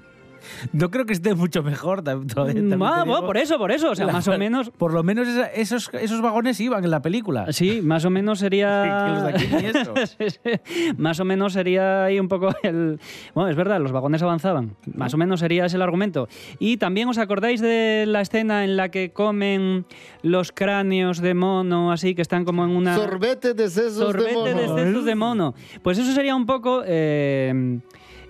No 0.74 0.92
creo 0.92 1.06
que 1.06 1.14
esté 1.14 1.34
mucho 1.36 1.64
mejor. 1.64 2.02
todavía- 2.04 2.26
Ah, 2.36 2.70
te 2.70 2.76
bueno, 3.10 3.26
por 3.26 3.38
eso, 3.38 3.58
por 3.58 3.72
eso. 3.72 3.92
O 3.92 3.96
sea, 3.96 4.06
La- 4.08 4.14
más 4.14 4.28
o 4.28 4.38
menos. 4.38 4.70
Por 4.72 4.94
lo 4.94 5.04
menos 5.04 5.28
esa- 5.28 5.48
esos, 5.48 5.90
esos 5.94 6.22
vagones 6.22 6.60
iban 6.60 6.84
en 6.84 6.92
la 6.92 7.02
película. 7.02 7.52
Sí, 7.52 7.82
más 7.82 8.06
o 8.06 8.10
menos 8.10 8.40
sería. 8.40 8.66
Que 9.06 9.12
los 9.12 9.24
de 9.24 9.30
aquí. 9.30 10.06
Sí, 10.18 10.30
sí. 10.30 10.94
Más 10.98 11.20
o 11.20 11.26
menos 11.26 11.54
sería 11.54 12.06
ahí 12.06 12.20
un 12.20 12.28
poco 12.28 12.50
el. 12.64 13.00
Bueno, 13.34 13.50
es 13.50 13.56
verdad, 13.56 13.80
los 13.80 13.92
vagones 13.92 14.22
avanzaban. 14.22 14.76
Más 14.94 15.14
o 15.14 15.18
menos 15.18 15.40
sería 15.40 15.66
ese 15.66 15.76
el 15.78 15.82
argumento. 15.82 16.28
Y 16.60 16.78
también 16.78 17.08
os 17.10 17.18
acordáis 17.18 17.62
de 17.62 18.06
la 18.08 18.22
escena 18.22 18.64
en 18.64 18.76
la 18.78 18.90
que 18.90 19.12
comen 19.12 19.86
los 20.22 20.52
cráneos 20.52 21.20
de 21.22 21.34
mono, 21.34 21.92
así 21.92 22.16
que 22.16 22.22
están 22.22 22.46
como 22.46 22.64
en 22.66 22.72
una. 22.72 22.96
Sorbete 22.96 23.54
de 23.54 23.70
sesos 23.70 23.96
Sorbete 24.12 24.34
de 24.44 24.54
de 24.54 24.68
mono. 24.68 24.78
sesos 24.84 25.06
de 25.06 25.16
mono. 25.16 25.54
Pues 25.84 25.98
eso 25.98 26.12
sería 26.12 26.36
un 26.36 26.46
poco 26.46 26.84
eh, 26.86 27.80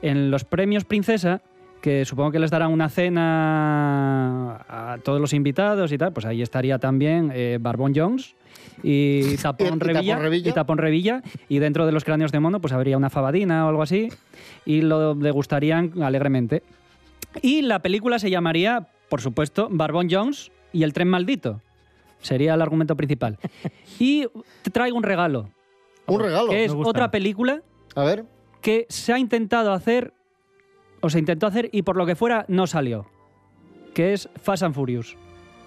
en 0.01 0.31
los 0.31 0.43
premios 0.43 0.85
Princesa, 0.85 1.41
que 1.85 2.03
supongo 2.03 2.31
que 2.31 2.39
les 2.39 2.49
darán 2.49 2.71
una 2.71 2.89
cena 2.89 4.55
a 4.67 4.97
todos 5.03 5.21
los 5.21 5.33
invitados 5.33 5.91
y 5.91 5.99
tal, 5.99 6.13
pues 6.13 6.25
ahí 6.25 6.41
estaría 6.41 6.79
también 6.79 7.31
eh, 7.31 7.59
Barbón 7.61 7.93
Jones. 7.95 8.33
Y 8.83 9.37
tapón, 9.37 9.79
Revilla, 9.79 10.17
Revilla. 10.17 10.49
y 10.49 10.53
tapón 10.53 10.77
Revilla 10.79 11.21
y 11.47 11.59
dentro 11.59 11.85
de 11.85 11.91
los 11.91 12.03
cráneos 12.03 12.31
de 12.31 12.39
mono 12.39 12.59
pues 12.59 12.73
habría 12.73 12.97
una 12.97 13.09
fabadina 13.09 13.65
o 13.65 13.69
algo 13.69 13.81
así 13.83 14.09
y 14.65 14.81
lo 14.81 15.13
degustarían 15.15 16.01
alegremente 16.03 16.61
y 17.41 17.61
la 17.61 17.79
película 17.79 18.19
se 18.19 18.29
llamaría 18.29 18.87
por 19.09 19.21
supuesto 19.21 19.69
Barbón 19.71 20.07
Jones 20.11 20.51
y 20.73 20.83
el 20.83 20.91
tren 20.93 21.07
maldito 21.07 21.61
sería 22.21 22.53
el 22.55 22.61
argumento 22.61 22.95
principal 22.95 23.37
y 23.99 24.27
te 24.61 24.71
traigo 24.71 24.97
un 24.97 25.03
regalo 25.03 25.49
Un 26.07 26.19
regalo. 26.19 26.49
que 26.49 26.65
es 26.65 26.71
otra 26.73 27.09
película 27.11 27.61
A 27.95 28.03
ver. 28.03 28.25
que 28.61 28.85
se 28.89 29.13
ha 29.13 29.19
intentado 29.19 29.71
hacer, 29.73 30.13
o 31.05 31.09
se 31.11 31.19
intentó 31.19 31.45
hacer 31.45 31.69
y 31.71 31.83
por 31.83 31.97
lo 31.97 32.05
que 32.07 32.15
fuera 32.15 32.45
no 32.47 32.65
salió, 32.65 33.05
que 33.93 34.13
es 34.13 34.27
Fast 34.41 34.63
and 34.63 34.73
Furious. 34.73 35.15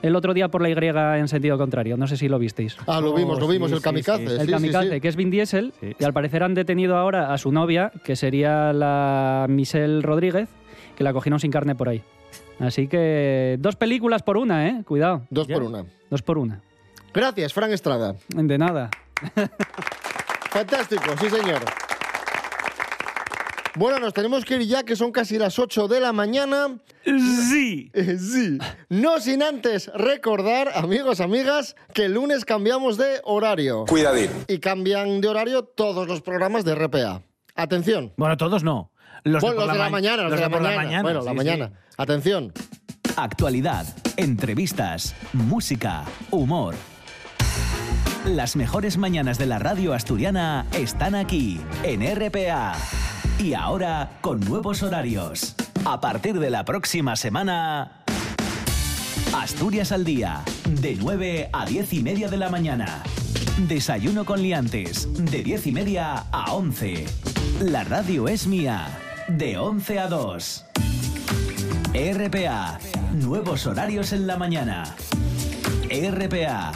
El 0.03 0.17
otro 0.17 0.35
día 0.35 0.49
por 0.49 0.61
la 0.63 0.69
Y 0.69 0.73
en 1.21 1.29
sentido 1.29 1.57
contrario, 1.57 1.97
no 1.97 2.09
sé 2.09 2.17
si 2.17 2.29
lo 2.29 2.41
visteis. 2.41 2.77
Ah, 2.89 3.01
lo 3.01 3.15
vimos, 3.15 3.39
lo 3.39 3.47
Oh, 3.47 3.49
vimos, 3.49 3.71
sí, 3.71 3.77
el 3.77 3.81
kamikaze. 3.83 4.23
sí. 4.25 4.29
sí, 4.31 4.35
El 4.41 4.47
sí, 4.47 4.53
kamikaze, 4.53 4.95
sí. 4.95 5.01
que 5.01 5.07
es 5.09 5.15
Vin 5.15 5.31
Diesel, 5.31 5.73
y 5.97 6.03
al 6.05 6.13
parecer 6.13 6.43
han 6.43 6.55
detenido 6.55 6.97
ahora 6.97 7.33
a 7.33 7.39
su 7.39 7.53
novia, 7.53 7.93
que 8.03 8.17
sería 8.17 8.73
la 8.73 9.47
Michelle 9.49 10.03
Rodríguez, 10.03 10.49
que 10.97 11.05
la 11.05 11.13
cogieron 11.13 11.39
sin 11.39 11.53
carne 11.53 11.77
por 11.77 11.89
ahí. 11.89 12.03
Así 12.59 12.89
que 12.89 13.59
dos 13.61 13.77
películas 13.77 14.25
por 14.25 14.39
una, 14.39 14.67
¿eh? 14.67 14.83
Cuidado. 14.85 15.23
Dos 15.31 15.47
por 15.47 15.63
una. 15.63 15.85
Dos 16.11 16.23
por 16.23 16.39
una. 16.39 16.61
Gracias, 17.15 17.53
Fran 17.53 17.73
Estrada. 17.73 18.17
De 18.35 18.59
nada. 18.59 18.91
Fantástico, 20.51 21.05
sí 21.21 21.31
señor. 21.31 21.61
Bueno, 23.79 24.01
nos 24.01 24.13
tenemos 24.13 24.45
que 24.45 24.57
ir 24.57 24.63
ya, 24.67 24.83
que 24.83 24.97
son 24.97 25.13
casi 25.13 25.39
las 25.39 25.59
8 25.59 25.87
de 25.89 26.01
la 26.01 26.13
mañana. 26.13 26.79
Sí. 27.05 27.91
sí. 27.95 28.59
No 28.89 29.21
sin 29.21 29.43
antes 29.43 29.89
recordar, 29.95 30.71
amigos, 30.75 31.21
amigas, 31.21 31.77
que 31.95 32.07
el 32.07 32.15
lunes 32.15 32.45
cambiamos 32.45 32.97
de 32.97 33.21
horario. 33.25 33.85
Cuidadín. 33.87 34.31
Y 34.49 34.59
cambian 34.59 35.21
de 35.21 35.29
horario 35.29 35.63
todos 35.63 36.09
los 36.09 36.21
programas 36.23 36.65
de 36.65 36.75
RPA. 36.75 37.23
Atención. 37.55 38.13
Bueno, 38.17 38.37
todos 38.37 38.65
no. 38.65 38.91
Los 39.25 39.43
bueno, 39.43 39.61
de, 39.61 39.67
los 39.67 39.73
de 39.75 39.79
la 39.79 39.85
ma- 39.85 39.91
mañana, 39.91 40.23
los, 40.25 40.33
los 40.33 40.41
de 40.41 40.49
la 40.49 40.61
mañana. 40.77 41.03
Bueno, 41.03 41.23
la 41.23 41.35
mañana. 41.35 41.69
sí. 41.69 41.95
Atención. 41.99 42.53
Actualidad, 43.17 43.87
entrevistas, 44.17 45.15
música, 45.33 46.05
humor. 46.31 46.75
Las 48.25 48.57
mejores 48.57 48.99
mañanas 48.99 49.39
de 49.39 49.47
la 49.47 49.59
radio 49.59 49.93
asturiana 49.95 50.67
están 50.73 51.15
aquí, 51.15 51.61
en 51.83 52.03
RPA. 52.17 52.75
Y 53.39 53.55
ahora 53.55 54.19
con 54.21 54.41
nuevos 54.41 54.83
horarios. 54.83 55.55
A 55.85 56.01
partir 56.01 56.41
de 56.41 56.51
la 56.51 56.65
próxima 56.65 57.15
semana... 57.15 58.03
Asturias 59.33 59.93
al 59.93 60.05
día, 60.05 60.43
de 60.81 60.97
9 60.97 61.51
a 61.53 61.65
10 61.65 61.93
y 61.93 62.03
media 62.03 62.29
de 62.29 62.37
la 62.37 62.49
mañana. 62.49 63.03
Desayuno 63.69 64.25
con 64.25 64.43
liantes, 64.43 65.09
de 65.31 65.43
10 65.45 65.69
y 65.69 65.73
media 65.73 66.25
a 66.33 66.53
11. 66.53 67.07
La 67.61 67.85
radio 67.85 68.27
es 68.27 68.49
mía, 68.49 68.89
de 69.29 69.57
11 69.57 69.99
a 70.01 70.09
2. 70.09 70.65
RPA, 71.95 72.79
nuevos 73.13 73.67
horarios 73.67 74.13
en 74.13 74.27
la 74.27 74.37
mañana. 74.37 74.97
RPA, 75.89 76.73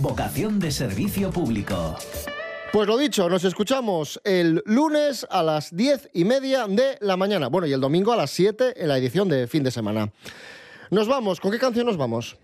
vocación 0.00 0.60
de 0.60 0.70
servicio 0.70 1.30
público. 1.30 1.96
Pues 2.76 2.88
lo 2.88 2.98
dicho, 2.98 3.30
nos 3.30 3.42
escuchamos 3.44 4.20
el 4.22 4.62
lunes 4.66 5.26
a 5.30 5.42
las 5.42 5.74
10 5.74 6.10
y 6.12 6.26
media 6.26 6.66
de 6.68 6.98
la 7.00 7.16
mañana. 7.16 7.48
Bueno, 7.48 7.66
y 7.66 7.72
el 7.72 7.80
domingo 7.80 8.12
a 8.12 8.16
las 8.16 8.30
7 8.32 8.74
en 8.76 8.88
la 8.88 8.98
edición 8.98 9.30
de 9.30 9.46
fin 9.46 9.62
de 9.62 9.70
semana. 9.70 10.10
Nos 10.90 11.08
vamos. 11.08 11.40
¿Con 11.40 11.52
qué 11.52 11.58
canción 11.58 11.86
nos 11.86 11.96
vamos? 11.96 12.36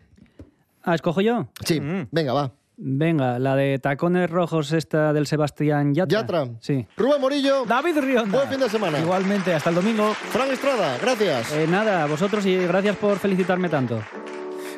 Ah, 0.83 0.95
¿escojo 0.95 1.21
yo? 1.21 1.49
Sí, 1.66 1.83
venga, 2.11 2.33
va. 2.33 2.51
Venga, 2.79 3.38
la 3.38 3.57
de 3.57 3.79
Tacones 3.79 4.31
Rojos 4.31 4.73
esta 4.73 5.12
del 5.12 5.27
Sebastián 5.27 5.95
Yatra. 5.95 6.21
Yatra. 6.21 6.49
Sí. 6.61 6.87
Rubén 6.97 7.21
Morillo. 7.21 7.66
David 7.66 7.99
Rionda. 7.99 8.38
Buen 8.38 8.49
fin 8.49 8.61
de 8.61 8.71
semana. 8.71 9.01
Igualmente, 9.01 9.53
hasta 9.53 9.68
el 9.68 9.77
domingo. 9.77 10.14
Fran 10.14 10.51
Estrada, 10.51 10.97
gracias. 10.97 11.53
Eh, 11.53 11.66
nada, 11.68 12.05
a 12.05 12.07
vosotros 12.07 12.47
y 12.47 12.57
gracias 12.57 12.97
por 12.97 13.18
felicitarme 13.18 13.68
tanto. 13.68 14.01